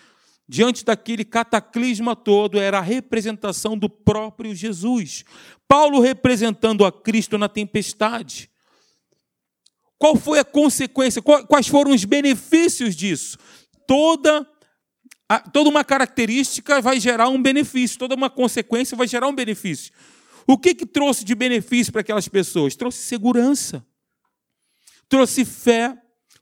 diante 0.47 0.85
daquele 0.85 1.25
cataclisma 1.25 2.15
todo, 2.15 2.59
era 2.59 2.77
a 2.77 2.83
representação 2.83 3.75
do 3.75 3.89
próprio 3.89 4.55
Jesus. 4.55 5.25
Paulo 5.67 5.99
representando 5.99 6.85
a 6.85 6.93
Cristo 6.93 7.39
na 7.39 7.49
tempestade. 7.49 8.51
Qual 9.97 10.15
foi 10.15 10.41
a 10.41 10.45
consequência? 10.45 11.23
Quais 11.23 11.69
foram 11.69 11.93
os 11.93 12.05
benefícios 12.05 12.95
disso? 12.95 13.39
Toda, 13.87 14.47
toda 15.55 15.71
uma 15.71 15.83
característica 15.83 16.83
vai 16.83 17.01
gerar 17.01 17.31
um 17.31 17.41
benefício, 17.41 17.99
toda 17.99 18.15
uma 18.15 18.29
consequência 18.29 18.95
vai 18.95 19.09
gerar 19.09 19.27
um 19.27 19.35
benefício. 19.35 19.91
O 20.47 20.59
que, 20.59 20.75
que 20.75 20.85
trouxe 20.85 21.25
de 21.25 21.35
benefício 21.35 21.95
para 21.95 22.03
aquelas 22.03 22.29
pessoas? 22.29 22.77
Trouxe 22.77 22.99
segurança, 22.99 23.83
trouxe 25.09 25.47
fé, 25.47 25.97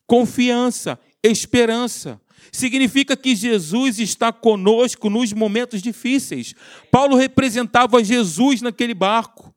confiança, 0.08 0.98
esperança. 1.22 2.20
Significa 2.50 3.14
que 3.16 3.36
Jesus 3.36 3.98
está 3.98 4.32
conosco 4.32 5.10
nos 5.10 5.32
momentos 5.34 5.82
difíceis. 5.82 6.54
Paulo 6.90 7.14
representava 7.14 8.02
Jesus 8.02 8.62
naquele 8.62 8.94
barco. 8.94 9.54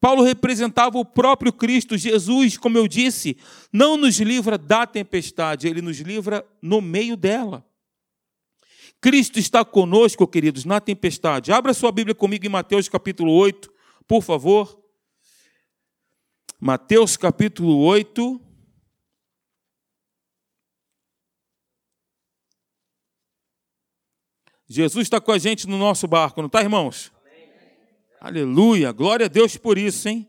Paulo 0.00 0.22
representava 0.22 0.96
o 0.98 1.04
próprio 1.04 1.52
Cristo. 1.52 1.98
Jesus, 1.98 2.56
como 2.56 2.78
eu 2.78 2.86
disse, 2.86 3.36
não 3.72 3.96
nos 3.96 4.20
livra 4.20 4.56
da 4.56 4.86
tempestade, 4.86 5.66
ele 5.66 5.82
nos 5.82 5.98
livra 5.98 6.46
no 6.62 6.80
meio 6.80 7.16
dela. 7.16 7.66
Cristo 9.00 9.38
está 9.38 9.64
conosco, 9.64 10.26
queridos, 10.26 10.64
na 10.64 10.80
tempestade. 10.80 11.50
Abra 11.50 11.74
sua 11.74 11.90
Bíblia 11.90 12.14
comigo 12.14 12.46
em 12.46 12.50
Mateus 12.50 12.88
capítulo 12.88 13.32
8, 13.32 13.72
por 14.06 14.22
favor. 14.22 14.80
Mateus 16.60 17.16
capítulo 17.16 17.78
8. 17.78 18.45
Jesus 24.68 25.06
está 25.06 25.20
com 25.20 25.30
a 25.30 25.38
gente 25.38 25.66
no 25.66 25.78
nosso 25.78 26.08
barco, 26.08 26.40
não 26.40 26.46
está, 26.46 26.60
irmãos? 26.60 27.12
Amém. 27.20 27.48
Aleluia, 28.20 28.90
glória 28.90 29.26
a 29.26 29.28
Deus 29.28 29.56
por 29.56 29.78
isso, 29.78 30.08
hein? 30.08 30.28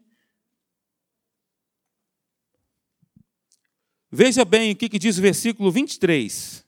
Veja 4.11 4.45
bem 4.45 4.71
o 4.71 4.75
que 4.75 4.99
diz 4.99 5.17
o 5.17 5.21
versículo 5.21 5.71
23. 5.71 6.65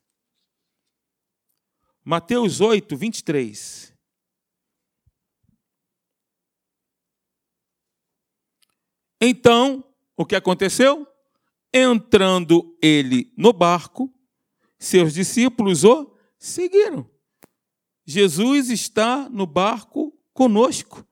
Mateus 2.03 2.60
8, 2.60 2.97
23. 2.97 3.93
Então, 9.21 9.84
o 10.17 10.25
que 10.25 10.36
aconteceu? 10.36 11.08
Entrando 11.73 12.75
ele 12.82 13.32
no 13.38 13.53
barco, 13.53 14.12
seus 14.77 15.13
discípulos 15.13 15.84
o 15.84 16.17
seguiram. 16.38 17.10
Jesus 18.10 18.72
está 18.72 19.30
no 19.30 19.45
barco 19.45 20.12
conosco. 20.34 21.06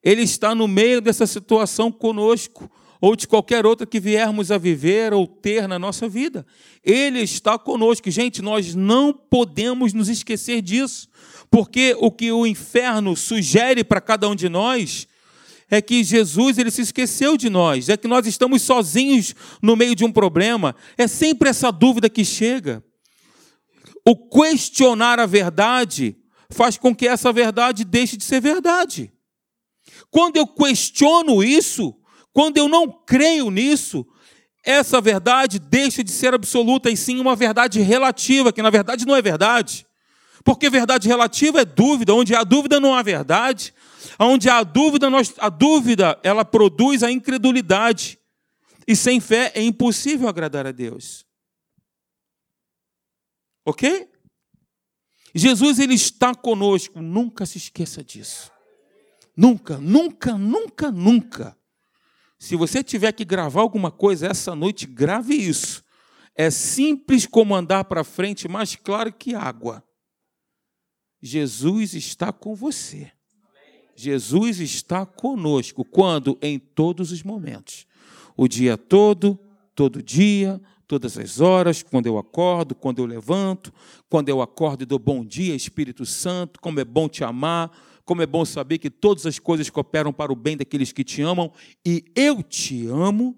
Ele 0.00 0.22
está 0.22 0.54
no 0.54 0.68
meio 0.68 1.00
dessa 1.00 1.26
situação 1.26 1.90
conosco, 1.90 2.70
ou 3.00 3.16
de 3.16 3.26
qualquer 3.26 3.66
outra 3.66 3.84
que 3.84 3.98
viermos 3.98 4.52
a 4.52 4.56
viver 4.56 5.12
ou 5.12 5.26
ter 5.26 5.66
na 5.66 5.76
nossa 5.76 6.08
vida. 6.08 6.46
Ele 6.84 7.18
está 7.18 7.58
conosco. 7.58 8.08
Gente, 8.12 8.40
nós 8.40 8.76
não 8.76 9.12
podemos 9.12 9.92
nos 9.92 10.08
esquecer 10.08 10.62
disso, 10.62 11.08
porque 11.50 11.96
o 11.98 12.12
que 12.12 12.30
o 12.30 12.46
inferno 12.46 13.16
sugere 13.16 13.82
para 13.82 14.00
cada 14.00 14.28
um 14.28 14.36
de 14.36 14.48
nós 14.48 15.08
é 15.68 15.82
que 15.82 16.04
Jesus 16.04 16.58
ele 16.58 16.70
se 16.70 16.82
esqueceu 16.82 17.36
de 17.36 17.50
nós, 17.50 17.88
é 17.88 17.96
que 17.96 18.06
nós 18.06 18.24
estamos 18.24 18.62
sozinhos 18.62 19.34
no 19.60 19.74
meio 19.74 19.96
de 19.96 20.04
um 20.04 20.12
problema. 20.12 20.76
É 20.96 21.08
sempre 21.08 21.48
essa 21.48 21.72
dúvida 21.72 22.08
que 22.08 22.24
chega. 22.24 22.84
O 24.08 24.14
questionar 24.28 25.18
a 25.18 25.26
verdade 25.26 26.16
faz 26.50 26.76
com 26.76 26.94
que 26.94 27.06
essa 27.06 27.32
verdade 27.32 27.84
deixe 27.84 28.16
de 28.16 28.24
ser 28.24 28.40
verdade. 28.40 29.12
Quando 30.10 30.36
eu 30.36 30.46
questiono 30.46 31.42
isso, 31.42 31.94
quando 32.32 32.56
eu 32.58 32.68
não 32.68 32.90
creio 32.90 33.50
nisso, 33.50 34.06
essa 34.64 35.00
verdade 35.00 35.58
deixa 35.58 36.02
de 36.02 36.10
ser 36.10 36.34
absoluta 36.34 36.90
e 36.90 36.96
sim 36.96 37.20
uma 37.20 37.36
verdade 37.36 37.80
relativa, 37.80 38.52
que 38.52 38.62
na 38.62 38.70
verdade 38.70 39.06
não 39.06 39.14
é 39.14 39.22
verdade. 39.22 39.86
Porque 40.44 40.70
verdade 40.70 41.08
relativa 41.08 41.60
é 41.60 41.64
dúvida, 41.64 42.14
onde 42.14 42.34
há 42.34 42.44
dúvida 42.44 42.78
não 42.78 42.94
há 42.94 43.02
verdade. 43.02 43.74
Onde 44.18 44.48
há 44.48 44.62
dúvida, 44.62 45.10
nós, 45.10 45.34
a 45.38 45.48
dúvida 45.48 46.18
ela 46.22 46.44
produz 46.44 47.02
a 47.02 47.10
incredulidade. 47.10 48.18
E 48.86 48.94
sem 48.94 49.20
fé 49.20 49.52
é 49.54 49.62
impossível 49.62 50.28
agradar 50.28 50.66
a 50.66 50.72
Deus. 50.72 51.26
Ok? 53.64 54.08
Jesus 55.36 55.78
ele 55.78 55.94
está 55.94 56.34
conosco, 56.34 57.02
nunca 57.02 57.44
se 57.44 57.58
esqueça 57.58 58.02
disso. 58.02 58.50
Nunca, 59.36 59.76
nunca, 59.76 60.38
nunca, 60.38 60.90
nunca. 60.90 61.56
Se 62.38 62.56
você 62.56 62.82
tiver 62.82 63.12
que 63.12 63.24
gravar 63.24 63.60
alguma 63.60 63.90
coisa 63.90 64.28
essa 64.28 64.54
noite, 64.54 64.86
grave 64.86 65.34
isso. 65.34 65.84
É 66.34 66.50
simples 66.50 67.26
como 67.26 67.54
andar 67.54 67.84
para 67.84 68.02
frente, 68.02 68.48
mais 68.48 68.76
claro 68.76 69.12
que 69.12 69.34
água. 69.34 69.84
Jesus 71.20 71.92
está 71.92 72.32
com 72.32 72.54
você. 72.54 73.12
Jesus 73.94 74.58
está 74.60 75.04
conosco. 75.04 75.84
Quando? 75.84 76.38
Em 76.40 76.58
todos 76.58 77.12
os 77.12 77.22
momentos. 77.22 77.86
O 78.36 78.48
dia 78.48 78.78
todo, 78.78 79.38
todo 79.74 80.02
dia, 80.02 80.60
todas 80.86 81.18
as 81.18 81.40
horas, 81.40 81.82
quando 81.82 82.06
eu 82.06 82.16
acordo, 82.18 82.74
quando 82.74 83.00
eu 83.00 83.06
levanto, 83.06 83.72
quando 84.08 84.28
eu 84.28 84.40
acordo 84.40 84.82
e 84.82 84.86
dou 84.86 84.98
bom 84.98 85.24
dia, 85.24 85.54
Espírito 85.54 86.06
Santo, 86.06 86.60
como 86.60 86.78
é 86.80 86.84
bom 86.84 87.08
te 87.08 87.24
amar, 87.24 87.70
como 88.04 88.22
é 88.22 88.26
bom 88.26 88.44
saber 88.44 88.78
que 88.78 88.88
todas 88.88 89.26
as 89.26 89.38
coisas 89.38 89.68
cooperam 89.68 90.12
para 90.12 90.32
o 90.32 90.36
bem 90.36 90.56
daqueles 90.56 90.92
que 90.92 91.02
te 91.02 91.22
amam 91.22 91.52
e 91.84 92.04
eu 92.14 92.42
te 92.42 92.86
amo. 92.86 93.36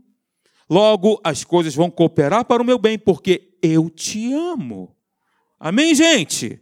Logo, 0.68 1.18
as 1.24 1.42
coisas 1.42 1.74
vão 1.74 1.90
cooperar 1.90 2.44
para 2.44 2.62
o 2.62 2.66
meu 2.66 2.78
bem, 2.78 2.98
porque 2.98 3.56
eu 3.62 3.88
te 3.88 4.32
amo. 4.34 4.94
Amém, 5.58 5.94
gente? 5.94 6.60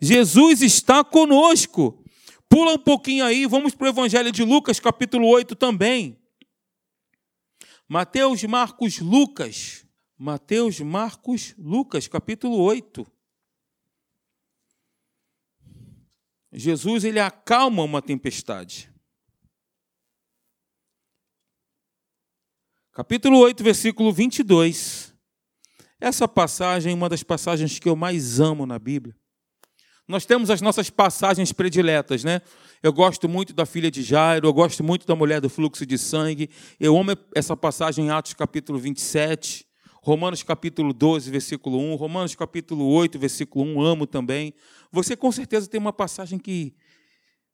Jesus 0.00 0.62
está 0.62 1.02
conosco. 1.02 2.04
Pula 2.48 2.74
um 2.74 2.78
pouquinho 2.78 3.24
aí, 3.24 3.44
vamos 3.44 3.74
para 3.74 3.86
o 3.86 3.88
Evangelho 3.88 4.30
de 4.30 4.44
Lucas, 4.44 4.78
capítulo 4.78 5.26
8 5.26 5.56
também. 5.56 6.16
Mateus, 7.88 8.44
Marcos, 8.44 9.00
Lucas. 9.00 9.85
Mateus, 10.18 10.80
Marcos, 10.80 11.54
Lucas, 11.58 12.08
capítulo 12.08 12.56
8. 12.58 13.06
Jesus 16.52 17.04
ele 17.04 17.20
acalma 17.20 17.82
uma 17.82 18.00
tempestade. 18.00 18.90
Capítulo 22.92 23.38
8, 23.40 23.62
versículo 23.62 24.10
22. 24.10 25.14
Essa 26.00 26.26
passagem 26.26 26.92
é 26.92 26.94
uma 26.94 27.10
das 27.10 27.22
passagens 27.22 27.78
que 27.78 27.86
eu 27.86 27.94
mais 27.94 28.40
amo 28.40 28.64
na 28.64 28.78
Bíblia. 28.78 29.14
Nós 30.08 30.24
temos 30.24 30.48
as 30.48 30.62
nossas 30.62 30.88
passagens 30.88 31.52
prediletas, 31.52 32.24
né? 32.24 32.40
Eu 32.82 32.92
gosto 32.92 33.28
muito 33.28 33.52
da 33.52 33.66
filha 33.66 33.90
de 33.90 34.02
Jairo, 34.02 34.46
eu 34.46 34.52
gosto 34.52 34.82
muito 34.82 35.06
da 35.06 35.16
mulher 35.16 35.42
do 35.42 35.50
fluxo 35.50 35.84
de 35.84 35.98
sangue. 35.98 36.48
Eu 36.80 36.96
amo 36.96 37.10
essa 37.34 37.54
passagem 37.54 38.06
em 38.06 38.10
Atos 38.10 38.32
capítulo 38.32 38.78
27, 38.78 39.65
Romanos 40.06 40.44
capítulo 40.44 40.92
12, 40.92 41.32
versículo 41.32 41.80
1, 41.80 41.96
Romanos 41.96 42.32
capítulo 42.36 42.86
8, 42.86 43.18
versículo 43.18 43.64
1, 43.64 43.82
amo 43.82 44.06
também. 44.06 44.54
Você 44.92 45.16
com 45.16 45.32
certeza 45.32 45.68
tem 45.68 45.80
uma 45.80 45.92
passagem 45.92 46.38
que 46.38 46.76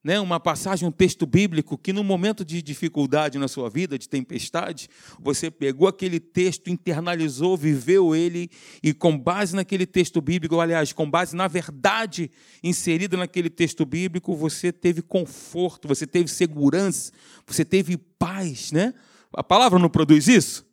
né, 0.05 0.21
uma 0.21 0.39
passagem, 0.39 0.87
um 0.87 0.93
texto 0.93 1.25
bíblico 1.25 1.79
que 1.79 1.95
no 1.95 2.05
momento 2.05 2.45
de 2.45 2.61
dificuldade 2.61 3.39
na 3.39 3.49
sua 3.49 3.71
vida, 3.71 3.99
de 3.99 4.07
tempestade, 4.07 4.87
você 5.19 5.51
pegou 5.51 5.89
aquele 5.89 6.21
texto, 6.21 6.69
internalizou, 6.69 7.57
viveu 7.57 8.15
ele 8.15 8.51
e 8.83 8.93
com 8.93 9.17
base 9.19 9.57
naquele 9.57 9.87
texto 9.87 10.21
bíblico, 10.21 10.61
aliás, 10.61 10.93
com 10.93 11.11
base 11.11 11.35
na 11.35 11.49
verdade 11.49 12.31
inserida 12.63 13.17
naquele 13.17 13.49
texto 13.49 13.87
bíblico, 13.87 14.37
você 14.37 14.71
teve 14.71 15.01
conforto, 15.01 15.89
você 15.89 16.07
teve 16.07 16.29
segurança, 16.29 17.13
você 17.47 17.65
teve 17.65 17.97
paz, 17.97 18.73
né? 18.73 18.93
A 19.33 19.43
palavra 19.43 19.79
não 19.79 19.89
produz 19.89 20.29
isso? 20.29 20.71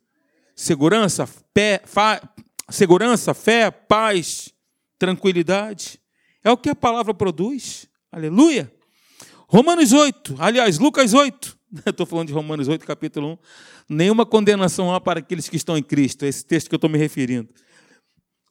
Segurança, 0.60 1.26
fé, 1.26 1.80
fa, 1.86 2.20
segurança, 2.68 3.32
fé, 3.32 3.70
paz, 3.70 4.52
tranquilidade. 4.98 5.98
É 6.44 6.50
o 6.50 6.56
que 6.58 6.68
a 6.68 6.74
palavra 6.74 7.14
produz. 7.14 7.88
Aleluia. 8.12 8.70
Romanos 9.48 9.94
8, 9.94 10.36
aliás, 10.38 10.78
Lucas 10.78 11.14
8. 11.14 11.58
Estou 11.86 12.04
falando 12.04 12.26
de 12.26 12.34
Romanos 12.34 12.68
8, 12.68 12.84
capítulo 12.84 13.40
1. 13.88 13.94
Nenhuma 13.96 14.26
condenação 14.26 14.94
há 14.94 15.00
para 15.00 15.20
aqueles 15.20 15.48
que 15.48 15.56
estão 15.56 15.78
em 15.78 15.82
Cristo. 15.82 16.26
É 16.26 16.28
esse 16.28 16.44
texto 16.44 16.68
que 16.68 16.74
eu 16.74 16.76
estou 16.76 16.90
me 16.90 16.98
referindo. 16.98 17.48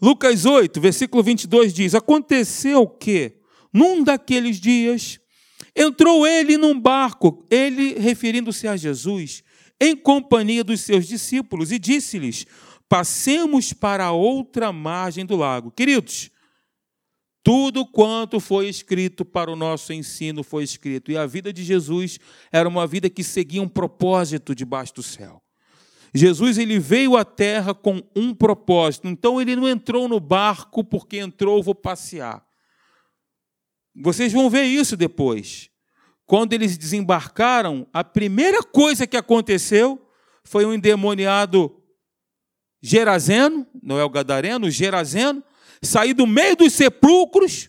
Lucas 0.02 0.46
8, 0.46 0.82
versículo 0.82 1.22
22 1.22 1.72
diz: 1.72 1.94
Aconteceu 1.94 2.88
que, 2.88 3.38
num 3.72 4.04
daqueles 4.04 4.60
dias, 4.60 5.20
entrou 5.76 6.26
ele 6.26 6.58
num 6.58 6.80
barco, 6.82 7.46
ele 7.52 8.00
referindo-se 8.00 8.68
a 8.68 8.76
Jesus, 8.76 9.44
em 9.80 9.96
companhia 9.96 10.64
dos 10.64 10.82
seus 10.82 11.08
discípulos, 11.08 11.72
e 11.72 11.80
disse-lhes: 11.80 12.46
Passemos 12.88 13.72
para 13.72 14.06
a 14.06 14.12
outra 14.12 14.72
margem 14.74 15.26
do 15.26 15.36
lago. 15.36 15.72
Queridos, 15.72 16.32
tudo 17.44 17.86
quanto 17.86 18.40
foi 18.40 18.68
escrito 18.68 19.24
para 19.24 19.52
o 19.52 19.56
nosso 19.56 19.94
ensino 19.94 20.44
foi 20.44 20.64
escrito. 20.64 21.12
E 21.12 21.18
a 21.18 21.26
vida 21.26 21.54
de 21.54 21.64
Jesus 21.64 22.20
era 22.52 22.68
uma 22.68 22.86
vida 22.86 23.10
que 23.10 23.24
seguia 23.24 23.62
um 23.62 23.68
propósito 23.68 24.54
debaixo 24.54 24.96
do 24.96 25.04
céu. 25.04 25.42
Jesus 26.14 26.58
ele 26.58 26.80
veio 26.80 27.16
à 27.16 27.24
terra 27.24 27.74
com 27.74 28.02
um 28.16 28.34
propósito. 28.34 29.08
Então 29.08 29.40
ele 29.40 29.56
não 29.56 29.68
entrou 29.68 30.08
no 30.08 30.20
barco 30.20 30.84
porque 30.84 31.18
entrou, 31.18 31.64
vou 31.64 31.76
passear. 31.76 32.46
Vocês 33.96 34.34
vão 34.34 34.50
ver 34.50 34.64
isso 34.64 34.98
depois. 34.98 35.70
Quando 36.30 36.54
eles 36.54 36.78
desembarcaram, 36.78 37.88
a 37.92 38.04
primeira 38.04 38.62
coisa 38.62 39.08
que 39.08 39.18
aconteceu 39.18 40.00
foi 40.44 40.64
um 40.64 40.72
endemoniado 40.72 41.76
Gerazeno, 42.80 43.66
não 43.82 43.98
é 43.98 44.04
o 44.04 44.10
Gadareno, 44.12 44.70
Gerazeno, 44.70 45.44
sair 45.82 46.14
do 46.14 46.28
meio 46.28 46.56
dos 46.56 46.74
sepulcros, 46.74 47.68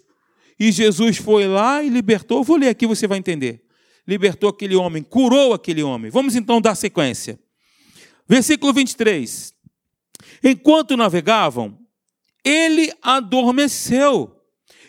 e 0.58 0.70
Jesus 0.70 1.16
foi 1.16 1.48
lá 1.48 1.82
e 1.82 1.88
libertou. 1.88 2.44
Vou 2.44 2.58
ler 2.58 2.68
aqui, 2.68 2.86
você 2.86 3.06
vai 3.06 3.16
entender. 3.16 3.64
Libertou 4.06 4.50
aquele 4.50 4.76
homem, 4.76 5.02
curou 5.02 5.54
aquele 5.54 5.82
homem. 5.82 6.10
Vamos 6.10 6.36
então 6.36 6.60
dar 6.60 6.74
sequência. 6.74 7.40
Versículo 8.28 8.74
23. 8.74 9.54
Enquanto 10.44 10.98
navegavam, 10.98 11.78
ele 12.44 12.92
adormeceu, 13.00 14.36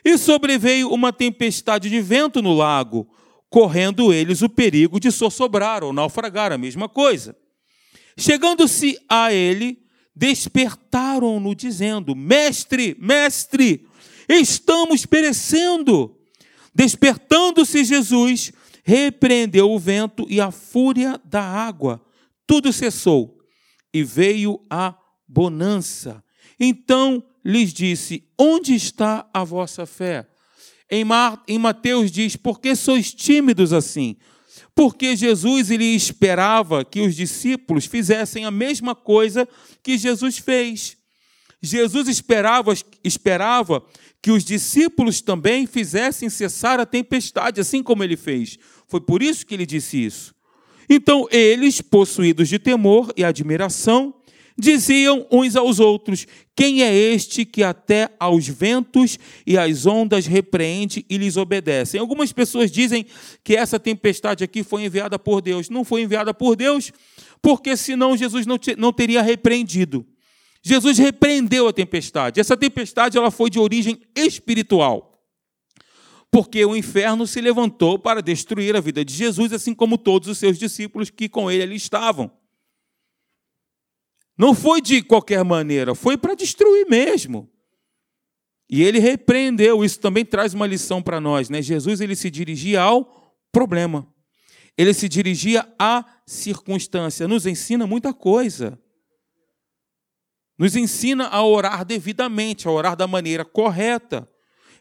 e 0.04 0.18
sobreveio 0.18 0.90
uma 0.90 1.14
tempestade 1.14 1.90
de 1.90 2.02
vento 2.02 2.42
no 2.42 2.54
lago, 2.54 3.08
correndo 3.52 4.14
eles 4.14 4.42
o 4.42 4.48
perigo 4.48 4.98
de 4.98 5.12
sossobrar 5.12 5.84
ou 5.84 5.92
naufragar, 5.92 6.54
a 6.54 6.58
mesma 6.58 6.88
coisa. 6.88 7.36
Chegando-se 8.18 8.98
a 9.10 9.32
ele, 9.34 9.84
despertaram-no, 10.16 11.54
dizendo: 11.54 12.16
Mestre, 12.16 12.96
mestre, 12.98 13.86
estamos 14.28 15.06
perecendo. 15.06 16.18
Despertando-se 16.74 17.84
Jesus, 17.84 18.54
repreendeu 18.84 19.70
o 19.70 19.78
vento 19.78 20.26
e 20.30 20.40
a 20.40 20.50
fúria 20.50 21.20
da 21.26 21.44
água. 21.44 22.02
Tudo 22.48 22.72
cessou 22.72 23.38
e 23.94 24.02
veio 24.02 24.62
a 24.70 24.96
bonança. 25.28 26.24
Então 26.58 27.22
lhes 27.44 27.74
disse: 27.74 28.24
Onde 28.40 28.74
está 28.74 29.30
a 29.34 29.44
vossa 29.44 29.86
fé? 29.86 30.31
Em, 30.92 31.58
Mateus 31.58 32.12
diz: 32.12 32.36
Por 32.36 32.60
que 32.60 32.76
sois 32.76 33.14
tímidos 33.14 33.72
assim? 33.72 34.18
porque 34.76 35.16
Jesus 35.16 35.70
ele 35.70 35.86
esperava 35.86 36.84
que 36.84 37.02
os 37.02 37.16
discípulos 37.16 37.86
fizessem 37.86 38.46
a 38.46 38.52
mesma 38.52 38.96
coisa 38.96 39.48
que 39.84 39.98
Jesus 39.98 40.38
fez. 40.38 40.98
Jesus 41.62 42.08
esperava, 42.08 42.74
esperava 43.04 43.84
que 44.22 44.32
os 44.32 44.44
discípulos 44.44 45.22
também 45.22 45.68
fizessem 45.68 46.30
cessar 46.30 46.80
a 46.80 46.86
tempestade, 46.86 47.62
assim 47.62 47.84
como 47.84 48.04
ele 48.04 48.18
fez. 48.18 48.58
Foi 48.88 49.02
por 49.02 49.22
isso 49.22 49.46
que 49.46 49.54
ele 49.54 49.66
disse 49.66 50.04
isso. 50.04 50.34
Então, 50.90 51.28
eles, 51.32 51.80
possuídos 51.80 52.50
de 52.50 52.58
temor 52.58 53.14
e 53.16 53.24
admiração, 53.24 54.14
diziam 54.58 55.26
uns 55.32 55.56
aos 55.56 55.80
outros: 55.80 56.28
Quem 56.56 56.84
é 56.84 56.94
este 56.94 57.46
que 57.46 57.64
até 57.64 58.10
aos 58.20 58.48
ventos 58.48 59.18
e 59.46 59.58
às 59.58 59.86
ondas 59.86 60.26
repreende 60.26 61.06
e 61.10 61.18
lhes 61.18 61.38
obedece? 61.38 61.98
Algumas 61.98 62.32
pessoas 62.32 62.72
dizem 62.72 63.06
que 63.44 63.56
essa 63.56 63.80
tempestade 63.80 64.44
aqui 64.44 64.64
foi 64.64 64.86
enviada 64.86 65.18
por 65.18 65.42
Deus. 65.42 65.70
Não 65.70 65.84
foi 65.84 66.02
enviada 66.02 66.34
por 66.34 66.56
Deus, 66.56 66.92
porque 67.42 67.76
senão 67.76 68.16
Jesus 68.18 68.46
não 68.78 68.94
teria 68.94 69.22
repreendido. 69.22 70.06
Jesus 70.64 70.98
repreendeu 70.98 71.68
a 71.68 71.74
tempestade. 71.74 72.40
Essa 72.40 72.56
tempestade 72.56 73.18
ela 73.18 73.32
foi 73.32 73.50
de 73.50 73.60
origem 73.60 74.00
espiritual. 74.16 75.12
Porque 76.30 76.64
o 76.64 76.76
inferno 76.76 77.28
se 77.28 77.42
levantou 77.42 78.00
para 78.00 78.22
destruir 78.22 78.76
a 78.76 78.80
vida 78.80 79.04
de 79.04 79.14
Jesus, 79.14 79.52
assim 79.52 79.74
como 79.74 79.98
todos 79.98 80.30
os 80.30 80.38
seus 80.38 80.58
discípulos 80.58 81.10
que 81.10 81.28
com 81.28 81.52
ele 81.52 81.64
ali 81.64 81.76
estavam. 81.76 82.32
Não 84.38 84.56
foi 84.56 84.82
de 84.82 85.02
qualquer 85.02 85.44
maneira, 85.44 85.94
foi 85.94 86.18
para 86.18 86.36
destruir 86.36 86.88
mesmo. 86.90 87.50
E 88.70 88.82
ele 88.82 89.00
repreendeu, 89.00 89.84
isso 89.84 90.00
também 90.00 90.24
traz 90.24 90.54
uma 90.54 90.66
lição 90.66 91.02
para 91.02 91.20
nós, 91.20 91.50
né? 91.50 91.62
Jesus 91.62 92.00
ele 92.00 92.16
se 92.16 92.30
dirigia 92.32 92.82
ao 92.82 93.36
problema. 93.52 94.08
Ele 94.78 94.94
se 94.94 95.10
dirigia 95.10 95.68
à 95.78 96.06
circunstância, 96.26 97.28
nos 97.28 97.46
ensina 97.46 97.86
muita 97.86 98.14
coisa. 98.14 98.80
Nos 100.58 100.76
ensina 100.76 101.28
a 101.28 101.46
orar 101.46 101.84
devidamente, 101.84 102.68
a 102.68 102.72
orar 102.72 102.96
da 102.96 103.08
maneira 103.08 103.44
correta 103.44 104.31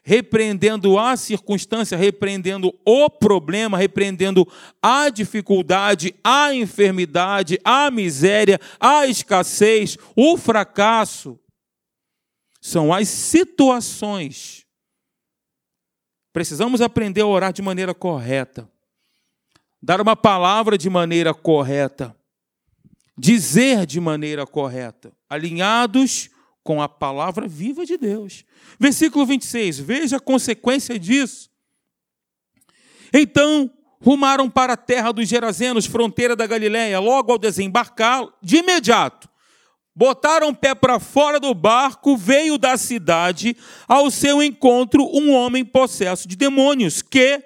repreendendo 0.03 0.97
a 0.97 1.15
circunstância, 1.15 1.97
repreendendo 1.97 2.73
o 2.85 3.09
problema, 3.09 3.77
repreendendo 3.77 4.47
a 4.81 5.09
dificuldade, 5.09 6.15
a 6.23 6.53
enfermidade, 6.53 7.59
a 7.63 7.91
miséria, 7.91 8.59
a 8.79 9.05
escassez, 9.05 9.97
o 10.15 10.37
fracasso. 10.37 11.39
São 12.59 12.93
as 12.93 13.07
situações. 13.07 14.65
Precisamos 16.33 16.81
aprender 16.81 17.21
a 17.21 17.27
orar 17.27 17.53
de 17.53 17.61
maneira 17.61 17.93
correta, 17.93 18.69
dar 19.81 19.99
uma 19.99 20.15
palavra 20.15 20.77
de 20.77 20.89
maneira 20.89 21.33
correta, 21.33 22.15
dizer 23.17 23.85
de 23.85 23.99
maneira 23.99 24.47
correta, 24.47 25.11
alinhados 25.29 26.29
com 26.63 26.81
a 26.81 26.87
palavra 26.87 27.47
viva 27.47 27.85
de 27.85 27.97
Deus. 27.97 28.45
Versículo 28.79 29.25
26, 29.25 29.79
veja 29.79 30.17
a 30.17 30.19
consequência 30.19 30.97
disso. 30.99 31.49
Então 33.13 33.69
rumaram 33.99 34.49
para 34.49 34.73
a 34.73 34.77
terra 34.77 35.11
dos 35.11 35.27
Gerazenos, 35.27 35.85
fronteira 35.85 36.35
da 36.35 36.47
Galiléia, 36.47 36.99
logo 36.99 37.31
ao 37.31 37.37
desembarcar, 37.37 38.27
de 38.41 38.57
imediato. 38.57 39.29
Botaram 39.93 40.49
o 40.49 40.55
pé 40.55 40.73
para 40.73 40.99
fora 40.99 41.39
do 41.39 41.53
barco, 41.53 42.15
veio 42.15 42.57
da 42.57 42.77
cidade 42.77 43.55
ao 43.87 44.09
seu 44.09 44.41
encontro 44.41 45.03
um 45.13 45.33
homem 45.33 45.65
possesso 45.65 46.27
de 46.27 46.35
demônios, 46.35 47.01
que 47.01 47.43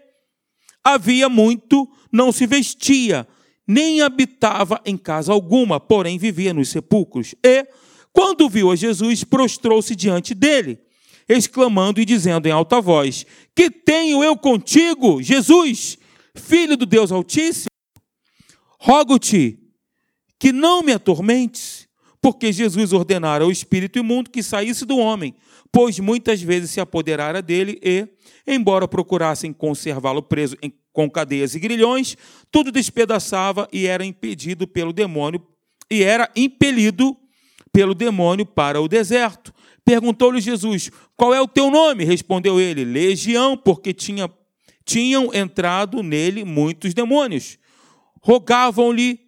havia 0.83 1.27
muito 1.27 1.89
não 2.11 2.31
se 2.31 2.45
vestia, 2.45 3.27
nem 3.67 4.01
habitava 4.01 4.79
em 4.85 4.95
casa 4.95 5.33
alguma, 5.33 5.79
porém 5.79 6.19
vivia 6.19 6.53
nos 6.53 6.69
sepulcros. 6.69 7.33
E 7.43 7.67
quando 8.15 8.47
viu 8.47 8.71
a 8.71 8.77
Jesus, 8.77 9.25
prostrou-se 9.25 9.93
diante 9.93 10.33
dele, 10.33 10.79
exclamando 11.27 11.99
e 11.99 12.05
dizendo 12.05 12.47
em 12.47 12.51
alta 12.51 12.79
voz: 12.79 13.25
Que 13.53 13.69
tenho 13.69 14.23
eu 14.23 14.37
contigo, 14.37 15.21
Jesus, 15.21 15.97
filho 16.33 16.77
do 16.77 16.85
Deus 16.85 17.11
Altíssimo? 17.11 17.67
Rogo-te 18.79 19.59
que 20.39 20.53
não 20.53 20.81
me 20.81 20.93
atormentes, 20.93 21.89
porque 22.21 22.53
Jesus 22.53 22.93
ordenara 22.93 23.43
ao 23.43 23.51
espírito 23.51 23.99
imundo 23.99 24.29
que 24.29 24.41
saísse 24.41 24.85
do 24.85 24.97
homem, 24.97 25.35
pois 25.69 25.99
muitas 25.99 26.41
vezes 26.41 26.71
se 26.71 26.79
apoderara 26.79 27.41
dele 27.41 27.77
e, 27.83 28.07
embora 28.47 28.87
procurassem 28.87 29.51
conservá-lo 29.51 30.23
preso 30.23 30.55
com 30.93 31.09
cadeias 31.09 31.53
e 31.53 31.59
grilhões, 31.59 32.15
tudo 32.49 32.71
despedaçava 32.71 33.67
e 33.73 33.87
era 33.87 34.05
impedido 34.05 34.65
pelo 34.65 34.93
demônio 34.93 35.45
e 35.91 36.01
era 36.01 36.31
impelido 36.33 37.17
pelo 37.75 37.93
demônio 37.93 38.45
para 38.45 38.79
o 38.79 38.87
deserto. 38.87 39.53
Perguntou-lhe 39.83 40.39
Jesus: 40.39 40.89
Qual 41.17 41.33
é 41.33 41.41
o 41.41 41.47
teu 41.47 41.69
nome? 41.69 42.05
Respondeu 42.05 42.57
ele: 42.57 42.85
Legião, 42.85 43.57
porque 43.57 43.93
tinha, 43.93 44.31
tinham 44.85 45.33
entrado 45.33 46.01
nele 46.01 46.45
muitos 46.45 46.93
demônios. 46.93 47.59
Rogavam-lhe 48.21 49.19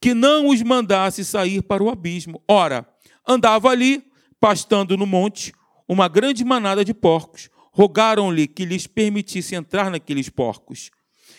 que 0.00 0.14
não 0.14 0.48
os 0.48 0.62
mandasse 0.62 1.22
sair 1.26 1.60
para 1.60 1.84
o 1.84 1.90
abismo. 1.90 2.42
Ora, 2.48 2.88
andava 3.28 3.68
ali, 3.68 4.02
pastando 4.40 4.96
no 4.96 5.04
monte, 5.04 5.52
uma 5.86 6.08
grande 6.08 6.42
manada 6.42 6.82
de 6.86 6.94
porcos. 6.94 7.50
Rogaram-lhe 7.70 8.46
que 8.46 8.64
lhes 8.64 8.86
permitisse 8.86 9.54
entrar 9.54 9.90
naqueles 9.90 10.30
porcos. 10.30 10.90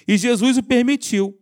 E 0.08 0.16
Jesus 0.16 0.58
o 0.58 0.64
permitiu. 0.64 1.36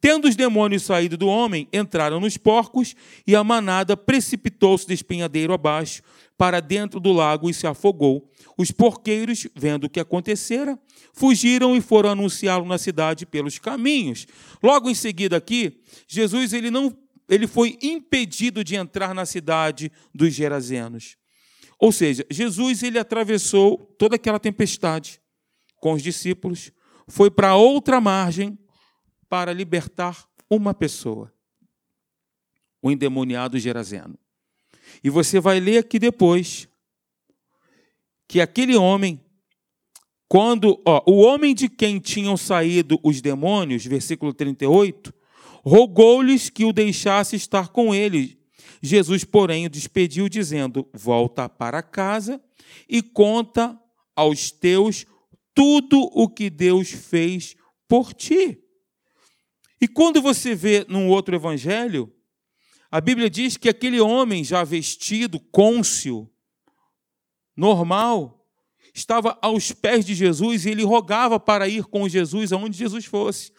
Tendo 0.00 0.28
os 0.28 0.36
demônios 0.36 0.82
saído 0.82 1.16
do 1.16 1.26
homem, 1.26 1.68
entraram 1.72 2.20
nos 2.20 2.36
porcos, 2.36 2.94
e 3.26 3.34
a 3.34 3.42
manada 3.42 3.96
precipitou-se 3.96 4.86
de 4.86 4.94
espinhadeiro 4.94 5.52
abaixo 5.52 6.02
para 6.36 6.60
dentro 6.60 7.00
do 7.00 7.12
lago 7.12 7.48
e 7.48 7.54
se 7.54 7.66
afogou. 7.66 8.30
Os 8.58 8.70
porqueiros, 8.70 9.46
vendo 9.54 9.84
o 9.84 9.90
que 9.90 10.00
acontecera, 10.00 10.78
fugiram 11.12 11.74
e 11.74 11.80
foram 11.80 12.10
anunciá-lo 12.10 12.66
na 12.66 12.78
cidade 12.78 13.24
pelos 13.24 13.58
caminhos. 13.58 14.26
Logo 14.62 14.90
em 14.90 14.94
seguida 14.94 15.36
aqui, 15.36 15.80
Jesus 16.06 16.52
ele 16.52 16.70
não 16.70 16.96
ele 17.28 17.48
foi 17.48 17.76
impedido 17.82 18.62
de 18.62 18.76
entrar 18.76 19.12
na 19.12 19.26
cidade 19.26 19.90
dos 20.14 20.32
Gerazenos. 20.32 21.16
Ou 21.76 21.90
seja, 21.90 22.24
Jesus 22.30 22.84
ele 22.84 23.00
atravessou 23.00 23.78
toda 23.98 24.14
aquela 24.14 24.38
tempestade 24.38 25.20
com 25.80 25.92
os 25.92 26.02
discípulos, 26.02 26.70
foi 27.08 27.30
para 27.30 27.56
outra 27.56 28.00
margem 28.00 28.56
para 29.28 29.52
libertar 29.52 30.28
uma 30.48 30.72
pessoa, 30.72 31.32
o 32.80 32.90
endemoniado 32.90 33.58
Gerazeno. 33.58 34.18
E 35.02 35.10
você 35.10 35.40
vai 35.40 35.60
ler 35.60 35.78
aqui 35.78 35.98
depois 35.98 36.68
que 38.28 38.40
aquele 38.40 38.76
homem, 38.76 39.20
quando 40.28 40.80
ó, 40.84 41.02
o 41.06 41.18
homem 41.18 41.54
de 41.54 41.68
quem 41.68 41.98
tinham 41.98 42.36
saído 42.36 42.98
os 43.02 43.20
demônios, 43.20 43.84
versículo 43.84 44.32
38, 44.32 45.12
rogou-lhes 45.64 46.48
que 46.48 46.64
o 46.64 46.72
deixasse 46.72 47.36
estar 47.36 47.68
com 47.68 47.94
ele. 47.94 48.38
Jesus, 48.82 49.24
porém, 49.24 49.66
o 49.66 49.70
despediu, 49.70 50.28
dizendo: 50.28 50.88
Volta 50.92 51.48
para 51.48 51.82
casa 51.82 52.40
e 52.88 53.02
conta 53.02 53.78
aos 54.14 54.50
teus 54.50 55.06
tudo 55.54 56.00
o 56.12 56.28
que 56.28 56.50
Deus 56.50 56.90
fez 56.90 57.56
por 57.88 58.12
ti. 58.12 58.62
E 59.80 59.86
quando 59.86 60.22
você 60.22 60.54
vê 60.54 60.86
num 60.88 61.08
outro 61.08 61.34
evangelho, 61.34 62.12
a 62.90 63.00
Bíblia 63.00 63.28
diz 63.28 63.56
que 63.56 63.68
aquele 63.68 64.00
homem 64.00 64.42
já 64.44 64.64
vestido, 64.64 65.38
côncio, 65.38 66.30
normal, 67.56 68.46
estava 68.94 69.38
aos 69.42 69.72
pés 69.72 70.04
de 70.04 70.14
Jesus 70.14 70.64
e 70.64 70.70
ele 70.70 70.82
rogava 70.82 71.38
para 71.38 71.68
ir 71.68 71.84
com 71.84 72.08
Jesus 72.08 72.52
aonde 72.52 72.76
Jesus 72.76 73.04
fosse. 73.04 73.52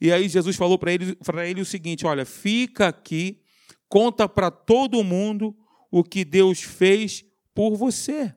E 0.00 0.12
aí 0.12 0.28
Jesus 0.28 0.56
falou 0.56 0.78
para 0.78 0.92
ele, 0.92 1.14
para 1.16 1.48
ele 1.48 1.60
o 1.60 1.66
seguinte: 1.66 2.06
Olha, 2.06 2.26
fica 2.26 2.88
aqui, 2.88 3.40
conta 3.88 4.28
para 4.28 4.50
todo 4.50 5.04
mundo 5.04 5.56
o 5.90 6.02
que 6.02 6.24
Deus 6.24 6.60
fez 6.60 7.24
por 7.54 7.76
você. 7.76 8.34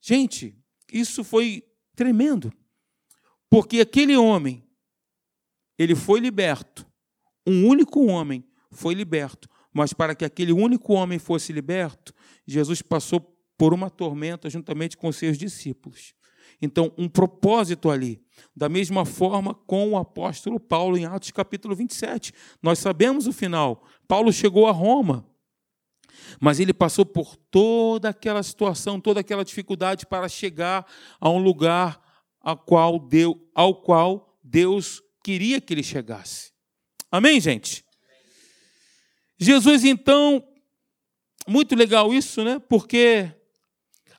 Gente, 0.00 0.58
isso 0.92 1.22
foi 1.22 1.64
tremendo, 1.94 2.52
porque 3.48 3.80
aquele 3.80 4.16
homem, 4.16 4.65
ele 5.78 5.94
foi 5.94 6.20
liberto, 6.20 6.86
um 7.46 7.66
único 7.66 8.06
homem 8.06 8.44
foi 8.70 8.94
liberto. 8.94 9.48
Mas 9.72 9.92
para 9.92 10.14
que 10.14 10.24
aquele 10.24 10.52
único 10.52 10.94
homem 10.94 11.18
fosse 11.18 11.52
liberto, 11.52 12.14
Jesus 12.46 12.80
passou 12.80 13.20
por 13.58 13.74
uma 13.74 13.90
tormenta 13.90 14.48
juntamente 14.48 14.96
com 14.96 15.12
seus 15.12 15.36
discípulos. 15.36 16.14
Então, 16.60 16.92
um 16.96 17.08
propósito 17.08 17.90
ali. 17.90 18.22
Da 18.54 18.68
mesma 18.68 19.04
forma 19.04 19.54
com 19.54 19.90
o 19.90 19.98
apóstolo 19.98 20.58
Paulo 20.58 20.96
em 20.96 21.04
Atos 21.04 21.30
capítulo 21.30 21.74
27. 21.74 22.32
Nós 22.62 22.78
sabemos 22.78 23.26
o 23.26 23.32
final. 23.32 23.84
Paulo 24.08 24.32
chegou 24.32 24.66
a 24.66 24.72
Roma, 24.72 25.26
mas 26.40 26.60
ele 26.60 26.72
passou 26.72 27.04
por 27.04 27.36
toda 27.36 28.08
aquela 28.08 28.42
situação, 28.42 29.00
toda 29.00 29.20
aquela 29.20 29.44
dificuldade 29.44 30.06
para 30.06 30.28
chegar 30.28 30.86
a 31.20 31.28
um 31.28 31.38
lugar 31.38 32.00
ao 32.40 32.56
qual 32.56 32.98
Deus, 32.98 33.36
ao 33.54 33.82
qual 33.82 34.38
Deus 34.42 35.02
queria 35.26 35.60
que 35.60 35.74
ele 35.74 35.82
chegasse. 35.82 36.52
Amém, 37.10 37.40
gente? 37.40 37.84
Jesus, 39.36 39.82
então, 39.84 40.46
muito 41.48 41.74
legal 41.74 42.14
isso, 42.14 42.44
né? 42.44 42.60
Porque, 42.60 43.28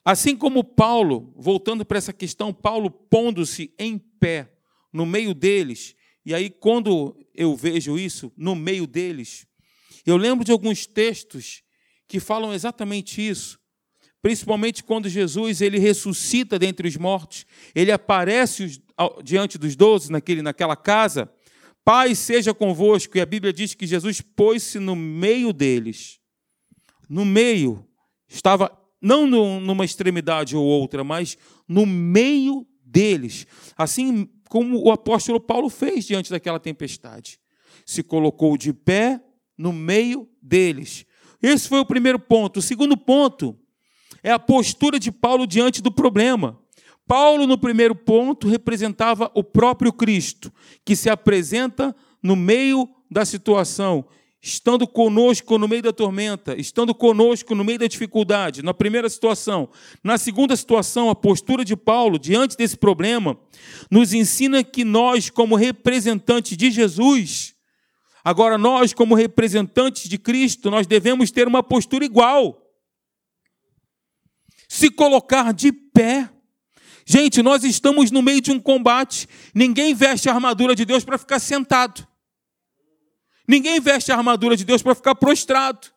assim 0.04 0.36
como 0.36 0.62
Paulo, 0.62 1.32
voltando 1.34 1.82
para 1.82 1.96
essa 1.96 2.12
questão, 2.12 2.52
Paulo 2.52 2.90
pondo-se 2.90 3.72
em 3.78 3.96
pé 3.96 4.52
no 4.92 5.06
meio 5.06 5.32
deles, 5.32 5.96
e 6.26 6.34
aí 6.34 6.50
quando 6.50 7.18
eu 7.34 7.56
vejo 7.56 7.98
isso, 7.98 8.30
no 8.36 8.54
meio 8.54 8.86
deles, 8.86 9.46
eu 10.04 10.18
lembro 10.18 10.44
de 10.44 10.52
alguns 10.52 10.86
textos 10.86 11.62
que 12.06 12.20
falam 12.20 12.52
exatamente 12.52 13.26
isso. 13.26 13.58
Principalmente 14.20 14.84
quando 14.84 15.08
Jesus 15.08 15.62
ele 15.62 15.78
ressuscita 15.78 16.58
dentre 16.58 16.86
os 16.86 16.98
mortos, 16.98 17.46
ele 17.74 17.90
aparece 17.90 18.82
diante 19.22 19.58
dos 19.58 19.76
doze 19.76 20.10
naquele, 20.10 20.42
naquela 20.42 20.76
casa, 20.76 21.30
Pai 21.84 22.14
seja 22.14 22.52
convosco. 22.52 23.16
E 23.16 23.20
a 23.20 23.26
Bíblia 23.26 23.52
diz 23.52 23.72
que 23.74 23.86
Jesus 23.86 24.20
pôs-se 24.20 24.78
no 24.78 24.94
meio 24.94 25.52
deles. 25.52 26.20
No 27.08 27.24
meio. 27.24 27.82
Estava 28.28 28.70
não 29.00 29.26
numa 29.26 29.84
extremidade 29.84 30.54
ou 30.54 30.64
outra, 30.64 31.02
mas 31.02 31.38
no 31.66 31.86
meio 31.86 32.66
deles. 32.84 33.46
Assim 33.76 34.28
como 34.50 34.82
o 34.82 34.90
apóstolo 34.90 35.40
Paulo 35.40 35.70
fez 35.70 36.04
diante 36.04 36.30
daquela 36.30 36.60
tempestade. 36.60 37.40
Se 37.86 38.02
colocou 38.02 38.58
de 38.58 38.72
pé 38.72 39.22
no 39.56 39.72
meio 39.72 40.28
deles. 40.42 41.06
Esse 41.42 41.68
foi 41.68 41.78
o 41.78 41.86
primeiro 41.86 42.18
ponto. 42.18 42.58
O 42.58 42.62
segundo 42.62 42.96
ponto 42.96 43.58
é 44.22 44.30
a 44.30 44.38
postura 44.38 44.98
de 44.98 45.10
Paulo 45.10 45.46
diante 45.46 45.80
do 45.80 45.90
problema. 45.90 46.60
Paulo, 47.08 47.46
no 47.46 47.56
primeiro 47.56 47.94
ponto, 47.94 48.46
representava 48.46 49.30
o 49.34 49.42
próprio 49.42 49.90
Cristo, 49.90 50.52
que 50.84 50.94
se 50.94 51.08
apresenta 51.08 51.96
no 52.22 52.36
meio 52.36 52.86
da 53.10 53.24
situação, 53.24 54.04
estando 54.42 54.86
conosco 54.86 55.56
no 55.56 55.66
meio 55.66 55.82
da 55.82 55.92
tormenta, 55.92 56.54
estando 56.60 56.94
conosco 56.94 57.54
no 57.54 57.64
meio 57.64 57.78
da 57.78 57.86
dificuldade, 57.86 58.62
na 58.62 58.74
primeira 58.74 59.08
situação. 59.08 59.70
Na 60.04 60.18
segunda 60.18 60.54
situação, 60.54 61.08
a 61.08 61.14
postura 61.14 61.64
de 61.64 61.74
Paulo 61.74 62.18
diante 62.18 62.58
desse 62.58 62.76
problema 62.76 63.38
nos 63.90 64.12
ensina 64.12 64.62
que 64.62 64.84
nós, 64.84 65.30
como 65.30 65.56
representantes 65.56 66.58
de 66.58 66.70
Jesus, 66.70 67.54
agora 68.22 68.58
nós, 68.58 68.92
como 68.92 69.14
representantes 69.14 70.10
de 70.10 70.18
Cristo, 70.18 70.70
nós 70.70 70.86
devemos 70.86 71.30
ter 71.30 71.48
uma 71.48 71.62
postura 71.62 72.04
igual. 72.04 72.62
Se 74.68 74.90
colocar 74.90 75.54
de 75.54 75.72
pé 75.72 76.28
Gente, 77.10 77.42
nós 77.42 77.64
estamos 77.64 78.10
no 78.10 78.20
meio 78.20 78.38
de 78.38 78.52
um 78.52 78.60
combate. 78.60 79.26
Ninguém 79.54 79.94
veste 79.94 80.28
a 80.28 80.34
armadura 80.34 80.74
de 80.74 80.84
Deus 80.84 81.06
para 81.06 81.16
ficar 81.16 81.38
sentado. 81.38 82.06
Ninguém 83.48 83.80
veste 83.80 84.12
a 84.12 84.14
armadura 84.14 84.54
de 84.54 84.62
Deus 84.62 84.82
para 84.82 84.94
ficar 84.94 85.14
prostrado. 85.14 85.88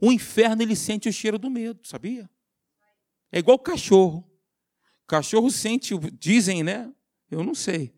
O 0.00 0.10
inferno 0.10 0.62
ele 0.62 0.74
sente 0.74 1.10
o 1.10 1.12
cheiro 1.12 1.38
do 1.38 1.50
medo, 1.50 1.86
sabia? 1.86 2.26
É 3.30 3.38
igual 3.38 3.58
cachorro. 3.58 4.26
Cachorro 5.06 5.50
sente, 5.50 5.92
dizem, 6.18 6.62
né? 6.62 6.90
Eu 7.30 7.44
não 7.44 7.54
sei. 7.54 7.92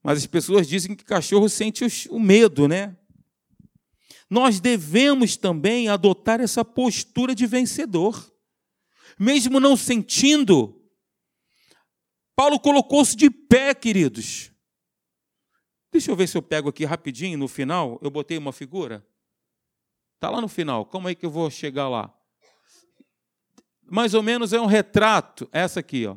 Mas 0.00 0.18
as 0.18 0.26
pessoas 0.26 0.68
dizem 0.68 0.94
que 0.94 1.02
cachorro 1.02 1.48
sente 1.48 1.84
o 2.08 2.20
medo, 2.20 2.68
né? 2.68 2.96
Nós 4.30 4.60
devemos 4.60 5.36
também 5.36 5.88
adotar 5.88 6.40
essa 6.40 6.64
postura 6.64 7.34
de 7.34 7.48
vencedor. 7.48 8.32
Mesmo 9.18 9.58
não 9.58 9.76
sentindo, 9.76 10.78
Paulo 12.34 12.58
colocou-se 12.58 13.14
de 13.14 13.30
pé, 13.30 13.74
queridos. 13.74 14.50
Deixa 15.92 16.10
eu 16.10 16.16
ver 16.16 16.26
se 16.26 16.36
eu 16.36 16.42
pego 16.42 16.70
aqui 16.70 16.84
rapidinho 16.84 17.36
no 17.36 17.46
final. 17.46 17.98
Eu 18.02 18.10
botei 18.10 18.38
uma 18.38 18.52
figura. 18.52 19.06
Está 20.14 20.30
lá 20.30 20.40
no 20.40 20.48
final. 20.48 20.86
Como 20.86 21.08
é 21.08 21.14
que 21.14 21.26
eu 21.26 21.30
vou 21.30 21.50
chegar 21.50 21.88
lá? 21.88 22.12
Mais 23.84 24.14
ou 24.14 24.22
menos 24.22 24.54
é 24.54 24.60
um 24.60 24.66
retrato. 24.66 25.48
Essa 25.52 25.80
aqui, 25.80 26.06
ó. 26.06 26.16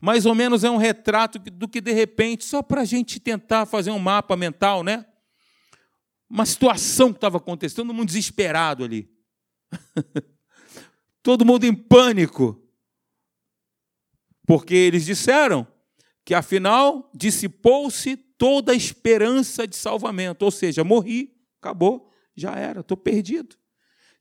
Mais 0.00 0.26
ou 0.26 0.34
menos 0.34 0.64
é 0.64 0.70
um 0.70 0.76
retrato 0.76 1.38
do 1.38 1.68
que 1.68 1.80
de 1.80 1.92
repente, 1.92 2.44
só 2.44 2.62
para 2.62 2.82
a 2.82 2.84
gente 2.84 3.18
tentar 3.20 3.64
fazer 3.64 3.90
um 3.90 3.98
mapa 3.98 4.36
mental, 4.36 4.82
né? 4.82 5.06
Uma 6.28 6.44
situação 6.44 7.12
que 7.12 7.18
estava 7.18 7.38
acontecendo, 7.38 7.76
todo 7.76 7.94
mundo 7.94 8.08
desesperado 8.08 8.84
ali. 8.84 9.08
todo 11.22 11.44
mundo 11.44 11.64
em 11.64 11.74
pânico 11.74 12.65
porque 14.46 14.74
eles 14.74 15.04
disseram 15.04 15.66
que 16.24 16.34
afinal 16.34 17.10
dissipou-se 17.14 18.16
toda 18.16 18.72
a 18.72 18.76
esperança 18.76 19.66
de 19.66 19.76
salvamento, 19.76 20.44
ou 20.44 20.50
seja, 20.50 20.84
morri, 20.84 21.36
acabou, 21.60 22.12
já 22.34 22.52
era, 22.52 22.80
estou 22.80 22.96
perdido. 22.96 23.56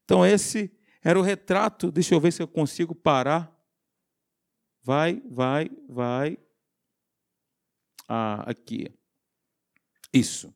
Então, 0.03 0.25
esse 0.25 0.71
era 1.03 1.19
o 1.19 1.21
retrato. 1.21 1.91
Deixa 1.91 2.13
eu 2.15 2.19
ver 2.19 2.31
se 2.31 2.41
eu 2.41 2.47
consigo 2.47 2.95
parar. 2.95 3.53
Vai, 4.83 5.21
vai, 5.29 5.69
vai. 5.89 6.38
Ah, 8.07 8.49
aqui. 8.49 8.88
Isso. 10.13 10.53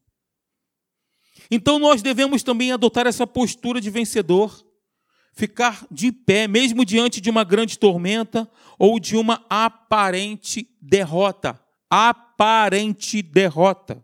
Então, 1.50 1.80
nós 1.80 2.02
devemos 2.02 2.44
também 2.44 2.72
adotar 2.72 3.08
essa 3.08 3.26
postura 3.26 3.82
de 3.82 3.90
vencedor 3.90 4.66
ficar 5.34 5.86
de 5.90 6.12
pé, 6.12 6.48
mesmo 6.48 6.84
diante 6.84 7.22
de 7.22 7.30
uma 7.30 7.44
grande 7.44 7.78
tormenta 7.78 8.50
ou 8.78 9.00
de 9.00 9.16
uma 9.16 9.46
aparente 9.50 10.68
derrota. 10.82 11.60
Aparente 11.90 13.22
derrota. 13.22 14.04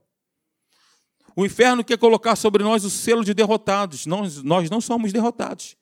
O 1.36 1.46
inferno 1.46 1.84
quer 1.84 1.98
colocar 1.98 2.36
sobre 2.36 2.64
nós 2.64 2.86
o 2.86 2.90
selo 2.90 3.24
de 3.24 3.34
derrotados. 3.34 4.06
Nós, 4.06 4.42
nós 4.42 4.70
não 4.70 4.80
somos 4.80 5.12
derrotados. 5.12 5.76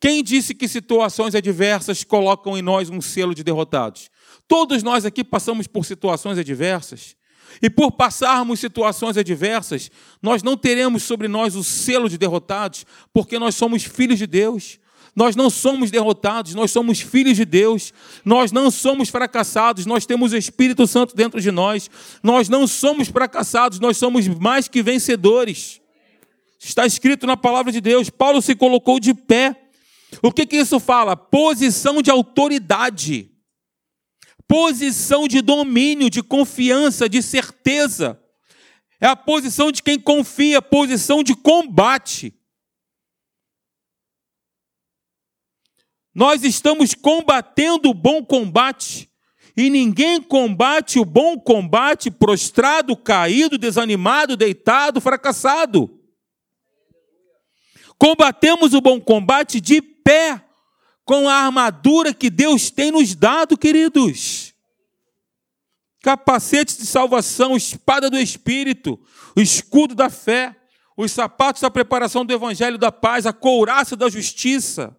Quem 0.00 0.22
disse 0.22 0.54
que 0.54 0.66
situações 0.66 1.34
adversas 1.34 2.02
colocam 2.02 2.56
em 2.56 2.62
nós 2.62 2.88
um 2.88 3.00
selo 3.00 3.34
de 3.34 3.44
derrotados? 3.44 4.10
Todos 4.46 4.82
nós 4.82 5.04
aqui 5.04 5.22
passamos 5.22 5.66
por 5.66 5.84
situações 5.84 6.38
adversas. 6.38 7.17
E 7.62 7.68
por 7.68 7.92
passarmos 7.92 8.60
situações 8.60 9.16
adversas, 9.16 9.90
nós 10.22 10.42
não 10.42 10.56
teremos 10.56 11.02
sobre 11.02 11.28
nós 11.28 11.54
o 11.54 11.64
selo 11.64 12.08
de 12.08 12.18
derrotados, 12.18 12.84
porque 13.12 13.38
nós 13.38 13.54
somos 13.54 13.84
filhos 13.84 14.18
de 14.18 14.26
Deus. 14.26 14.78
Nós 15.16 15.34
não 15.34 15.50
somos 15.50 15.90
derrotados, 15.90 16.54
nós 16.54 16.70
somos 16.70 17.00
filhos 17.00 17.36
de 17.36 17.44
Deus. 17.44 17.92
Nós 18.24 18.52
não 18.52 18.70
somos 18.70 19.08
fracassados, 19.08 19.84
nós 19.84 20.06
temos 20.06 20.32
o 20.32 20.36
Espírito 20.36 20.86
Santo 20.86 21.16
dentro 21.16 21.40
de 21.40 21.50
nós. 21.50 21.90
Nós 22.22 22.48
não 22.48 22.66
somos 22.66 23.08
fracassados, 23.08 23.80
nós 23.80 23.96
somos 23.96 24.28
mais 24.28 24.68
que 24.68 24.82
vencedores. 24.82 25.80
Está 26.60 26.86
escrito 26.86 27.26
na 27.26 27.36
palavra 27.36 27.72
de 27.72 27.80
Deus. 27.80 28.10
Paulo 28.10 28.40
se 28.40 28.54
colocou 28.54 29.00
de 29.00 29.12
pé. 29.14 29.68
O 30.22 30.32
que, 30.32 30.46
que 30.46 30.56
isso 30.56 30.78
fala? 30.78 31.16
Posição 31.16 32.00
de 32.00 32.10
autoridade 32.10 33.30
posição 34.48 35.28
de 35.28 35.42
domínio, 35.42 36.08
de 36.08 36.22
confiança, 36.22 37.08
de 37.08 37.22
certeza. 37.22 38.20
É 39.00 39.06
a 39.06 39.14
posição 39.14 39.70
de 39.70 39.82
quem 39.82 40.00
confia, 40.00 40.60
posição 40.62 41.22
de 41.22 41.36
combate. 41.36 42.34
Nós 46.14 46.42
estamos 46.42 46.94
combatendo 46.94 47.90
o 47.90 47.94
bom 47.94 48.24
combate. 48.24 49.08
E 49.56 49.70
ninguém 49.70 50.22
combate 50.22 50.98
o 50.98 51.04
bom 51.04 51.38
combate 51.38 52.10
prostrado, 52.10 52.96
caído, 52.96 53.58
desanimado, 53.58 54.36
deitado, 54.36 55.00
fracassado. 55.00 56.00
Combatemos 57.98 58.72
o 58.72 58.80
bom 58.80 59.00
combate 59.00 59.60
de 59.60 59.82
pé, 59.82 60.47
com 61.08 61.26
a 61.26 61.46
armadura 61.46 62.12
que 62.12 62.28
Deus 62.28 62.70
tem 62.70 62.92
nos 62.92 63.14
dado, 63.14 63.56
queridos. 63.56 64.54
Capacete 66.02 66.76
de 66.76 66.84
salvação, 66.84 67.56
espada 67.56 68.10
do 68.10 68.18
Espírito, 68.18 69.00
o 69.34 69.40
escudo 69.40 69.94
da 69.94 70.10
fé, 70.10 70.54
os 70.94 71.10
sapatos 71.10 71.62
da 71.62 71.70
preparação 71.70 72.26
do 72.26 72.34
Evangelho 72.34 72.76
da 72.76 72.92
paz, 72.92 73.24
a 73.24 73.32
couraça 73.32 73.96
da 73.96 74.10
justiça. 74.10 74.94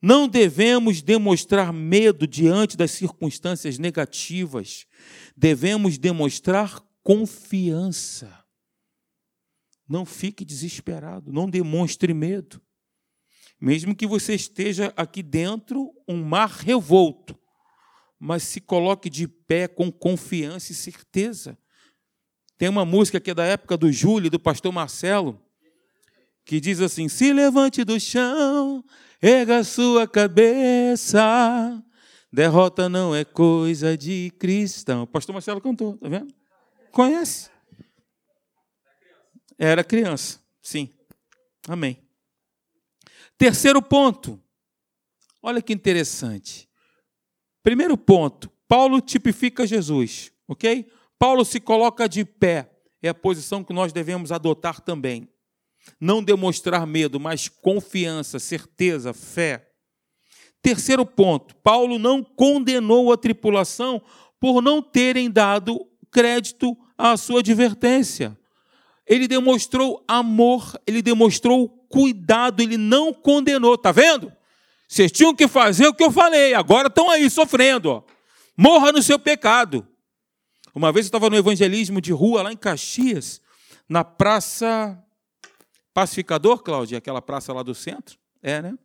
Não 0.00 0.26
devemos 0.26 1.02
demonstrar 1.02 1.70
medo 1.70 2.26
diante 2.26 2.78
das 2.78 2.92
circunstâncias 2.92 3.76
negativas, 3.76 4.86
devemos 5.36 5.98
demonstrar 5.98 6.82
confiança. 7.02 8.42
Não 9.86 10.06
fique 10.06 10.46
desesperado, 10.46 11.30
não 11.30 11.46
demonstre 11.46 12.14
medo. 12.14 12.63
Mesmo 13.60 13.94
que 13.94 14.06
você 14.06 14.34
esteja 14.34 14.92
aqui 14.96 15.22
dentro, 15.22 15.92
um 16.06 16.22
mar 16.22 16.50
revolto, 16.50 17.38
mas 18.18 18.42
se 18.42 18.60
coloque 18.60 19.08
de 19.08 19.26
pé 19.26 19.68
com 19.68 19.90
confiança 19.90 20.72
e 20.72 20.74
certeza. 20.74 21.58
Tem 22.56 22.68
uma 22.68 22.84
música 22.84 23.20
que 23.20 23.30
é 23.30 23.34
da 23.34 23.44
época 23.44 23.76
do 23.76 23.90
Júlio, 23.90 24.30
do 24.30 24.38
pastor 24.38 24.72
Marcelo, 24.72 25.40
que 26.44 26.60
diz 26.60 26.80
assim: 26.80 27.08
Se 27.08 27.32
levante 27.32 27.84
do 27.84 27.98
chão, 27.98 28.84
erga 29.20 29.64
sua 29.64 30.06
cabeça, 30.06 31.82
derrota 32.32 32.88
não 32.88 33.14
é 33.14 33.24
coisa 33.24 33.96
de 33.96 34.32
cristão. 34.38 35.02
O 35.02 35.06
pastor 35.06 35.32
Marcelo 35.32 35.60
cantou, 35.60 35.96
tá 35.96 36.08
vendo? 36.08 36.32
Conhece? 36.90 37.50
Era 39.58 39.82
criança, 39.82 40.40
sim. 40.62 40.90
Amém. 41.66 42.03
Terceiro 43.36 43.82
ponto. 43.82 44.40
Olha 45.42 45.60
que 45.60 45.72
interessante. 45.72 46.68
Primeiro 47.62 47.96
ponto, 47.96 48.50
Paulo 48.68 49.00
tipifica 49.00 49.66
Jesus, 49.66 50.32
ok? 50.48 50.90
Paulo 51.18 51.44
se 51.44 51.60
coloca 51.60 52.08
de 52.08 52.24
pé, 52.24 52.70
é 53.02 53.08
a 53.08 53.14
posição 53.14 53.62
que 53.64 53.72
nós 53.72 53.92
devemos 53.92 54.32
adotar 54.32 54.80
também. 54.80 55.28
Não 56.00 56.22
demonstrar 56.22 56.86
medo, 56.86 57.20
mas 57.20 57.48
confiança, 57.48 58.38
certeza, 58.38 59.12
fé. 59.12 59.70
Terceiro 60.62 61.04
ponto, 61.04 61.54
Paulo 61.56 61.98
não 61.98 62.24
condenou 62.24 63.12
a 63.12 63.18
tripulação 63.18 64.00
por 64.40 64.62
não 64.62 64.80
terem 64.80 65.30
dado 65.30 65.86
crédito 66.10 66.76
à 66.96 67.16
sua 67.16 67.40
advertência. 67.40 68.38
Ele 69.06 69.28
demonstrou 69.28 70.02
amor, 70.08 70.78
ele 70.86 71.02
demonstrou 71.02 71.73
cuidado, 71.94 72.60
ele 72.60 72.76
não 72.76 73.14
condenou, 73.14 73.78
tá 73.78 73.92
vendo? 73.92 74.32
Vocês 74.88 75.12
tinham 75.12 75.32
que 75.32 75.46
fazer 75.46 75.86
o 75.86 75.94
que 75.94 76.02
eu 76.02 76.10
falei, 76.10 76.52
agora 76.52 76.88
estão 76.88 77.08
aí 77.08 77.30
sofrendo. 77.30 77.88
Ó. 77.88 78.02
Morra 78.56 78.90
no 78.90 79.00
seu 79.00 79.16
pecado. 79.16 79.86
Uma 80.74 80.90
vez 80.90 81.06
eu 81.06 81.08
estava 81.08 81.30
no 81.30 81.36
evangelismo 81.36 82.00
de 82.00 82.10
rua, 82.10 82.42
lá 82.42 82.52
em 82.52 82.56
Caxias, 82.56 83.40
na 83.88 84.02
Praça 84.02 85.00
Pacificador, 85.94 86.64
Cláudia, 86.64 86.98
aquela 86.98 87.22
praça 87.22 87.52
lá 87.52 87.62
do 87.62 87.76
centro. 87.76 88.18
É, 88.42 88.60
né? 88.60 88.76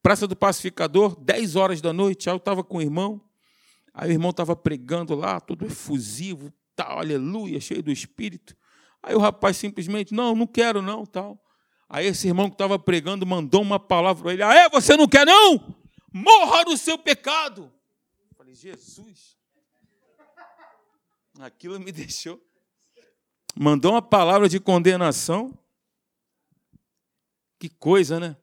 Praça 0.00 0.24
do 0.28 0.36
Pacificador, 0.36 1.18
10 1.18 1.56
horas 1.56 1.80
da 1.80 1.92
noite. 1.92 2.30
Aí 2.30 2.34
eu 2.34 2.38
estava 2.38 2.62
com 2.62 2.78
o 2.78 2.82
irmão, 2.82 3.20
aí 3.92 4.10
o 4.10 4.12
irmão 4.12 4.30
estava 4.30 4.54
pregando 4.54 5.16
lá, 5.16 5.40
todo 5.40 5.66
efusivo, 5.66 6.52
tal, 6.76 7.00
aleluia, 7.00 7.58
cheio 7.58 7.82
do 7.82 7.90
Espírito. 7.90 8.56
Aí 9.02 9.16
o 9.16 9.18
rapaz 9.18 9.56
simplesmente, 9.56 10.14
não, 10.14 10.36
não 10.36 10.46
quero 10.46 10.80
não, 10.80 11.04
tal. 11.04 11.36
Aí 11.88 12.06
esse 12.06 12.28
irmão 12.28 12.48
que 12.48 12.54
estava 12.54 12.78
pregando 12.78 13.24
mandou 13.24 13.62
uma 13.62 13.80
palavra 13.80 14.22
para 14.22 14.32
ele: 14.32 14.42
Ah, 14.42 14.54
é? 14.54 14.68
Você 14.68 14.96
não 14.96 15.08
quer 15.08 15.24
não? 15.24 15.74
Morra 16.12 16.64
no 16.64 16.76
seu 16.76 16.98
pecado. 16.98 17.72
Eu 18.20 18.36
falei, 18.36 18.54
Jesus. 18.54 19.38
Aquilo 21.40 21.78
me 21.80 21.90
deixou. 21.90 22.42
Mandou 23.56 23.92
uma 23.92 24.02
palavra 24.02 24.48
de 24.48 24.60
condenação. 24.60 25.56
Que 27.58 27.68
coisa, 27.68 28.20
né? 28.20 28.36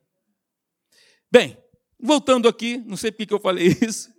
Bem, 1.30 1.56
voltando 2.00 2.48
aqui, 2.48 2.78
não 2.78 2.96
sei 2.96 3.12
por 3.12 3.26
que 3.26 3.32
eu 3.32 3.40
falei 3.40 3.68
isso. 3.80 4.12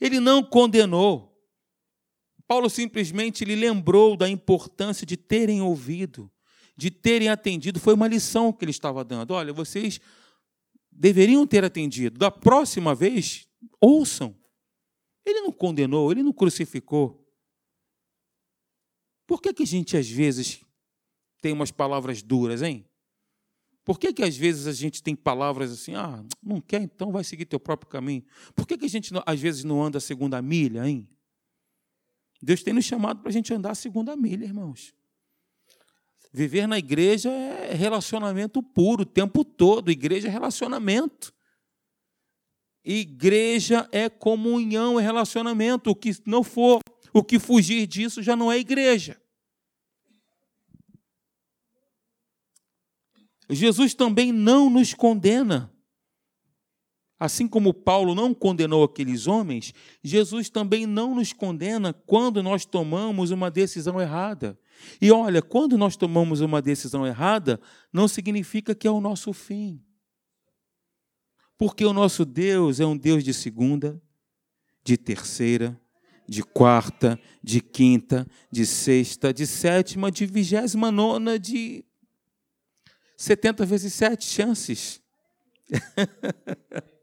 Ele 0.00 0.20
não 0.20 0.42
condenou. 0.42 1.32
Paulo 2.46 2.68
simplesmente 2.68 3.44
lhe 3.44 3.56
lembrou 3.56 4.16
da 4.16 4.28
importância 4.28 5.06
de 5.06 5.16
terem 5.16 5.62
ouvido 5.62 6.30
de 6.76 6.90
terem 6.90 7.28
atendido, 7.28 7.78
foi 7.78 7.94
uma 7.94 8.08
lição 8.08 8.52
que 8.52 8.64
ele 8.64 8.70
estava 8.70 9.04
dando. 9.04 9.32
Olha, 9.32 9.52
vocês 9.52 10.00
deveriam 10.90 11.46
ter 11.46 11.64
atendido. 11.64 12.18
Da 12.18 12.30
próxima 12.30 12.94
vez, 12.94 13.46
ouçam. 13.80 14.36
Ele 15.24 15.40
não 15.40 15.52
condenou, 15.52 16.10
ele 16.10 16.22
não 16.22 16.32
crucificou. 16.32 17.24
Por 19.26 19.40
que, 19.40 19.54
que 19.54 19.62
a 19.62 19.66
gente 19.66 19.96
às 19.96 20.08
vezes 20.08 20.60
tem 21.40 21.52
umas 21.52 21.70
palavras 21.70 22.22
duras, 22.22 22.62
hein? 22.62 22.84
Por 23.84 23.98
que, 23.98 24.12
que 24.12 24.22
às 24.22 24.36
vezes 24.36 24.66
a 24.66 24.72
gente 24.72 25.02
tem 25.02 25.14
palavras 25.14 25.70
assim, 25.70 25.94
ah, 25.94 26.24
não 26.42 26.60
quer, 26.60 26.80
então 26.80 27.12
vai 27.12 27.22
seguir 27.22 27.44
teu 27.44 27.60
próprio 27.60 27.88
caminho? 27.90 28.24
Por 28.54 28.66
que, 28.66 28.78
que 28.78 28.86
a 28.86 28.88
gente 28.88 29.12
às 29.26 29.40
vezes 29.40 29.62
não 29.62 29.82
anda 29.82 29.98
a 29.98 30.00
segunda 30.00 30.40
milha, 30.40 30.88
hein? 30.88 31.06
Deus 32.42 32.62
tem 32.62 32.74
nos 32.74 32.84
chamado 32.84 33.20
para 33.20 33.28
a 33.28 33.32
gente 33.32 33.52
andar 33.52 33.72
a 33.72 33.74
segunda 33.74 34.16
milha, 34.16 34.44
irmãos. 34.44 34.94
Viver 36.36 36.66
na 36.66 36.76
igreja 36.76 37.30
é 37.30 37.74
relacionamento 37.74 38.60
puro, 38.60 39.02
o 39.02 39.06
tempo 39.06 39.44
todo. 39.44 39.88
Igreja 39.88 40.26
é 40.26 40.30
relacionamento. 40.32 41.32
Igreja 42.84 43.88
é 43.92 44.08
comunhão, 44.08 44.98
é 44.98 45.02
relacionamento. 45.02 45.90
O 45.90 45.94
que 45.94 46.10
não 46.26 46.42
for, 46.42 46.80
o 47.12 47.22
que 47.22 47.38
fugir 47.38 47.86
disso 47.86 48.20
já 48.20 48.34
não 48.34 48.50
é 48.50 48.58
igreja. 48.58 49.16
Jesus 53.48 53.94
também 53.94 54.32
não 54.32 54.68
nos 54.68 54.92
condena. 54.92 55.72
Assim 57.24 57.48
como 57.48 57.72
Paulo 57.72 58.14
não 58.14 58.34
condenou 58.34 58.84
aqueles 58.84 59.26
homens, 59.26 59.72
Jesus 60.02 60.50
também 60.50 60.84
não 60.84 61.14
nos 61.14 61.32
condena 61.32 61.90
quando 61.90 62.42
nós 62.42 62.66
tomamos 62.66 63.30
uma 63.30 63.50
decisão 63.50 63.98
errada. 63.98 64.58
E 65.00 65.10
olha, 65.10 65.40
quando 65.40 65.78
nós 65.78 65.96
tomamos 65.96 66.42
uma 66.42 66.60
decisão 66.60 67.06
errada, 67.06 67.58
não 67.90 68.06
significa 68.06 68.74
que 68.74 68.86
é 68.86 68.90
o 68.90 69.00
nosso 69.00 69.32
fim. 69.32 69.82
Porque 71.56 71.86
o 71.86 71.94
nosso 71.94 72.26
Deus 72.26 72.78
é 72.78 72.84
um 72.84 72.94
Deus 72.94 73.24
de 73.24 73.32
segunda, 73.32 73.98
de 74.84 74.98
terceira, 74.98 75.80
de 76.28 76.42
quarta, 76.42 77.18
de 77.42 77.62
quinta, 77.62 78.26
de 78.52 78.66
sexta, 78.66 79.32
de 79.32 79.46
sétima, 79.46 80.12
de 80.12 80.26
vigésima 80.26 80.92
nona, 80.92 81.38
de 81.38 81.86
70 83.16 83.64
vezes 83.64 83.94
sete 83.94 84.26
chances. 84.26 85.00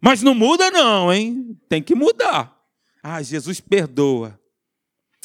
Mas 0.00 0.22
não 0.22 0.34
muda, 0.34 0.70
não, 0.70 1.12
hein? 1.12 1.58
Tem 1.68 1.82
que 1.82 1.94
mudar. 1.94 2.60
Ah, 3.02 3.22
Jesus 3.22 3.60
perdoa. 3.60 4.38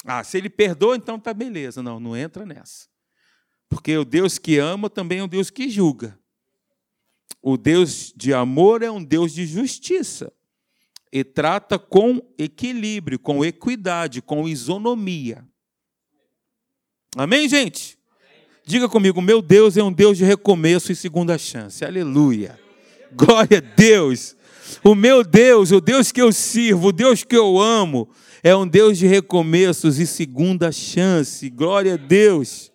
Ah, 0.06 0.24
se 0.24 0.38
ele 0.38 0.50
perdoa, 0.50 0.96
então 0.96 1.20
tá 1.20 1.34
beleza. 1.34 1.82
Não, 1.82 2.00
não 2.00 2.16
entra 2.16 2.46
nessa. 2.46 2.88
Porque 3.70 3.98
o 3.98 4.06
Deus 4.06 4.38
que 4.38 4.58
ama 4.58 4.90
também 4.90 5.20
é 5.20 5.24
um 5.24 5.28
Deus 5.28 5.50
que 5.50 5.70
julga. 5.70 6.18
O 7.42 7.58
Deus 7.58 8.14
de 8.16 8.34
amor 8.34 8.82
é 8.82 8.90
um 8.90 9.04
Deus 9.04 9.34
de 9.34 9.46
justiça. 9.46 10.32
E 11.12 11.24
trata 11.24 11.80
com 11.80 12.22
equilíbrio, 12.38 13.18
com 13.18 13.44
equidade, 13.44 14.22
com 14.22 14.48
isonomia. 14.48 15.46
Amém, 17.16 17.48
gente? 17.48 17.98
Diga 18.66 18.90
comigo, 18.90 19.22
meu 19.22 19.42
Deus 19.42 19.78
é 19.78 19.84
um 19.84 19.92
Deus 19.92 20.18
de 20.18 20.26
recomeço 20.26 20.92
e 20.92 20.96
segunda 20.96 21.38
chance. 21.38 21.84
Aleluia. 21.86 22.60
Glória 23.18 23.58
a 23.58 23.76
Deus. 23.76 24.36
O 24.84 24.94
meu 24.94 25.24
Deus, 25.24 25.72
o 25.72 25.82
Deus 25.82 26.12
que 26.12 26.22
eu 26.22 26.32
sirvo, 26.32 26.90
o 26.90 26.92
Deus 26.92 27.24
que 27.24 27.36
eu 27.36 27.60
amo, 27.60 28.10
é 28.44 28.56
um 28.56 28.68
Deus 28.68 28.98
de 28.98 29.08
recomeços 29.08 30.00
e 30.00 30.06
segunda 30.06 30.72
chance. 30.72 31.50
Glória 31.50 31.96
a 31.96 31.98
Deus. 31.98 32.72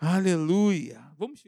Aleluia. 0.00 1.00
Vamos 1.18 1.40